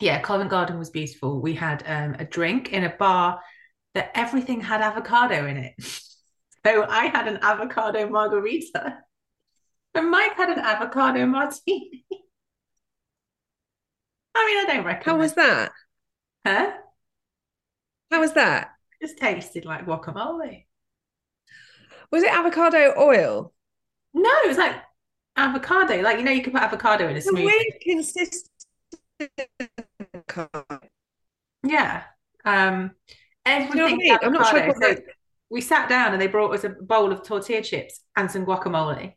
Yeah, 0.00 0.20
Covent 0.20 0.50
Garden 0.50 0.80
was 0.80 0.90
beautiful. 0.90 1.40
We 1.40 1.54
had 1.54 1.84
um, 1.86 2.16
a 2.18 2.24
drink 2.24 2.72
in 2.72 2.82
a 2.82 2.90
bar 2.90 3.40
that 3.94 4.10
everything 4.14 4.60
had 4.60 4.80
avocado 4.80 5.46
in 5.46 5.56
it. 5.58 5.74
So 6.64 6.86
I 6.88 7.06
had 7.06 7.26
an 7.26 7.40
avocado 7.42 8.08
margarita, 8.08 8.98
and 9.96 10.10
Mike 10.12 10.36
had 10.36 10.48
an 10.48 10.60
avocado 10.60 11.26
martini. 11.26 12.04
I 14.36 14.46
mean, 14.46 14.58
I 14.58 14.64
don't 14.72 14.84
recommend. 14.84 15.04
How 15.04 15.16
was 15.16 15.34
that? 15.34 15.72
Huh? 16.46 16.72
How 18.12 18.20
was 18.20 18.34
that? 18.34 18.70
Just 19.00 19.18
tasted 19.18 19.64
like 19.64 19.86
guacamole. 19.86 20.66
Was 22.12 22.22
it 22.22 22.32
avocado 22.32 22.94
oil? 22.96 23.52
No, 24.14 24.30
it 24.44 24.48
was 24.48 24.58
like 24.58 24.76
avocado. 25.36 26.00
Like 26.00 26.18
you 26.18 26.24
know, 26.24 26.30
you 26.30 26.42
can 26.42 26.52
put 26.52 26.62
avocado 26.62 27.08
in 27.08 27.16
a 27.16 27.20
smoothie. 27.20 27.44
weird 27.44 27.80
consistency. 27.80 28.48
Yeah. 31.64 32.02
Um, 32.44 32.92
You 33.46 33.52
know 33.52 33.58
I 33.58 33.64
everything 33.64 33.96
mean? 33.98 34.18
I'm 34.22 34.32
not 34.32 34.48
sure 34.48 34.62
I 34.62 34.72
So 34.72 35.02
we 35.50 35.60
sat 35.60 35.88
down 35.88 36.12
and 36.12 36.20
they 36.22 36.26
brought 36.28 36.54
us 36.54 36.64
a 36.64 36.70
bowl 36.70 37.12
of 37.12 37.22
tortilla 37.22 37.62
chips 37.62 38.00
and 38.16 38.30
some 38.30 38.46
guacamole. 38.46 39.14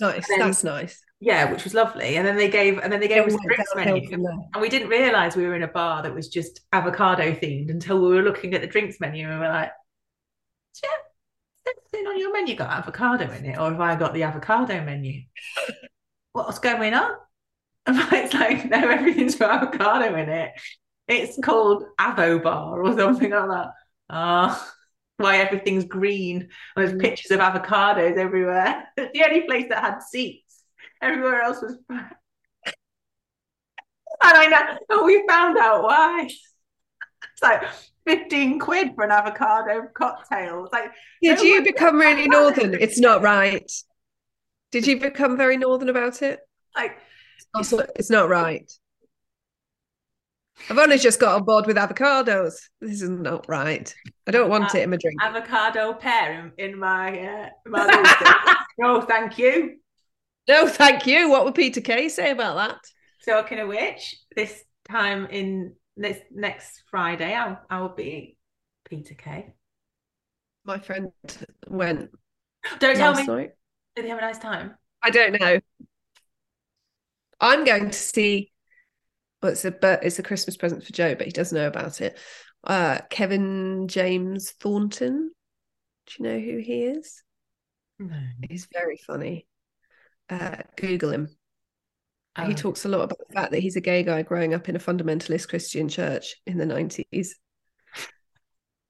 Nice. 0.00 0.28
Then- 0.28 0.38
That's 0.40 0.64
nice. 0.64 1.00
Yeah, 1.20 1.50
which 1.50 1.64
was 1.64 1.72
lovely. 1.72 2.16
And 2.16 2.26
then 2.26 2.36
they 2.36 2.50
gave 2.50 2.78
and 2.78 2.92
then 2.92 3.00
they 3.00 3.08
gave 3.08 3.24
us 3.24 3.32
a 3.34 3.38
drinks 3.38 3.72
downhill 3.74 3.94
menu. 3.94 4.42
And 4.52 4.60
we 4.60 4.68
didn't 4.68 4.88
realize 4.88 5.36
we 5.36 5.46
were 5.46 5.54
in 5.54 5.62
a 5.62 5.68
bar 5.68 6.02
that 6.02 6.14
was 6.14 6.28
just 6.28 6.60
avocado 6.72 7.32
themed 7.32 7.70
until 7.70 7.98
we 8.02 8.14
were 8.14 8.22
looking 8.22 8.52
at 8.52 8.60
the 8.60 8.66
drinks 8.66 9.00
menu 9.00 9.26
and 9.26 9.40
we 9.40 9.46
were 9.46 9.52
like, 9.52 9.70
yeah, 10.82 10.90
everything 11.66 12.06
on 12.08 12.18
your 12.18 12.32
menu 12.32 12.56
got 12.56 12.70
avocado 12.70 13.30
in 13.32 13.46
it, 13.46 13.56
or 13.58 13.70
have 13.70 13.80
I 13.80 13.96
got 13.96 14.12
the 14.12 14.24
avocado 14.24 14.84
menu? 14.84 15.22
What's 16.32 16.58
going 16.58 16.92
on? 16.94 17.12
And 17.86 17.98
it's 18.12 18.32
like, 18.32 18.64
no, 18.70 18.78
everything's 18.78 19.34
got 19.34 19.62
avocado 19.62 20.14
in 20.16 20.28
it. 20.30 20.52
It's 21.08 21.38
called 21.38 21.84
Avo 22.00 22.42
Bar 22.42 22.82
or 22.82 22.96
something 22.96 23.30
like 23.30 23.48
that. 23.48 23.70
Ah, 24.10 24.72
why 25.18 25.36
everything's 25.38 25.84
green. 25.84 26.48
There's 26.76 26.92
Mm. 26.92 27.00
pictures 27.00 27.30
of 27.30 27.40
avocados 27.40 28.16
everywhere. 28.16 28.88
the 28.96 29.24
only 29.24 29.42
place 29.42 29.66
that 29.68 29.82
had 29.82 30.02
seats. 30.02 30.62
Everywhere 31.02 31.42
else 31.42 31.60
was 31.62 31.76
black. 31.88 32.16
And 34.22 34.38
I 34.38 34.46
know, 34.46 34.78
and 34.90 35.06
we 35.06 35.24
found 35.28 35.58
out 35.58 35.82
why. 35.82 36.24
It's 36.26 37.42
like 37.42 37.62
15 38.06 38.58
quid 38.60 38.94
for 38.94 39.04
an 39.04 39.10
avocado 39.10 39.88
cocktail. 39.94 40.64
It's 40.64 40.72
like, 40.72 40.92
Did 41.20 41.38
No 41.38 41.42
you 41.44 41.62
become 41.62 41.96
really 41.98 42.28
northern? 42.28 42.74
It's 42.74 42.98
not 42.98 43.22
right. 43.22 43.70
Did 44.72 44.86
you 44.86 44.98
become 44.98 45.36
very 45.36 45.56
northern 45.56 45.88
about 45.88 46.22
it? 46.22 46.40
like 46.76 46.96
It's 47.58 47.72
not, 47.72 47.88
it's 47.96 48.10
not 48.10 48.28
right. 48.28 48.70
I've 50.70 50.78
only 50.78 50.98
just 50.98 51.20
got 51.20 51.34
on 51.34 51.44
board 51.44 51.66
with 51.66 51.76
avocados. 51.76 52.54
This 52.80 53.02
is 53.02 53.08
not 53.08 53.48
right. 53.48 53.94
I 54.26 54.30
don't 54.30 54.48
want 54.48 54.74
it 54.74 54.82
in 54.82 54.90
my 54.90 54.96
drink. 54.96 55.20
avocado 55.22 55.94
pear 55.94 56.52
in, 56.56 56.70
in 56.72 56.78
my 56.78 57.18
uh, 57.18 57.48
margarita. 57.66 58.56
no, 58.78 59.00
thank 59.02 59.36
you. 59.38 59.76
No, 60.48 60.68
thank 60.68 61.06
you. 61.06 61.30
What 61.30 61.44
would 61.44 61.54
Peter 61.54 61.80
Kay 61.80 62.08
say 62.08 62.30
about 62.30 62.56
that? 62.56 62.78
Talking 63.24 63.58
of 63.58 63.68
which, 63.68 64.16
this 64.36 64.62
time 64.88 65.26
in 65.26 65.74
this 65.96 66.18
next 66.30 66.82
Friday, 66.90 67.34
I, 67.34 67.56
I 67.70 67.80
will 67.80 67.88
be 67.88 68.36
Peter 68.88 69.14
Kay. 69.14 69.54
My 70.64 70.78
friend 70.78 71.08
went 71.68 72.10
Don't 72.78 72.96
tell 72.96 73.14
me. 73.14 73.26
night. 73.26 73.50
Did 73.96 74.04
he 74.04 74.10
have 74.10 74.18
a 74.18 74.22
nice 74.22 74.38
time? 74.38 74.74
I 75.02 75.10
don't 75.10 75.38
know. 75.38 75.60
I'm 77.40 77.64
going 77.64 77.90
to 77.90 77.98
see. 77.98 78.50
Well, 79.44 79.52
it's 79.52 79.66
a 79.66 79.72
but 79.72 80.02
it's 80.02 80.18
a 80.18 80.22
Christmas 80.22 80.56
present 80.56 80.82
for 80.82 80.92
Joe, 80.94 81.14
but 81.14 81.26
he 81.26 81.30
doesn't 81.30 81.54
know 81.54 81.66
about 81.66 82.00
it. 82.00 82.16
Uh, 82.66 83.00
Kevin 83.10 83.88
James 83.88 84.52
Thornton. 84.52 85.32
Do 86.06 86.14
you 86.18 86.24
know 86.24 86.40
who 86.40 86.56
he 86.56 86.84
is? 86.84 87.22
No. 87.98 88.16
He's 88.48 88.66
very 88.72 88.96
funny. 88.96 89.46
uh, 90.30 90.62
Google 90.78 91.10
him. 91.10 91.28
Oh. 92.36 92.46
He 92.46 92.54
talks 92.54 92.86
a 92.86 92.88
lot 92.88 93.02
about 93.02 93.18
the 93.18 93.34
fact 93.34 93.50
that 93.52 93.60
he's 93.60 93.76
a 93.76 93.82
gay 93.82 94.02
guy 94.02 94.22
growing 94.22 94.54
up 94.54 94.70
in 94.70 94.76
a 94.76 94.78
fundamentalist 94.78 95.50
Christian 95.50 95.90
church 95.90 96.36
in 96.46 96.56
the 96.56 96.64
90s. 96.64 97.28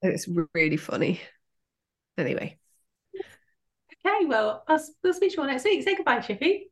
It's 0.02 0.28
really 0.54 0.76
funny. 0.76 1.20
Anyway. 2.16 2.60
Okay, 3.16 4.26
well, 4.26 4.62
I'll, 4.68 4.80
we'll 5.02 5.14
speak 5.14 5.32
to 5.32 5.36
you 5.38 5.42
all 5.42 5.48
next 5.48 5.64
week. 5.64 5.82
Say 5.82 5.96
goodbye, 5.96 6.20
Chippy. 6.20 6.70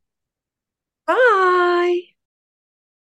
Bye. 1.04 2.11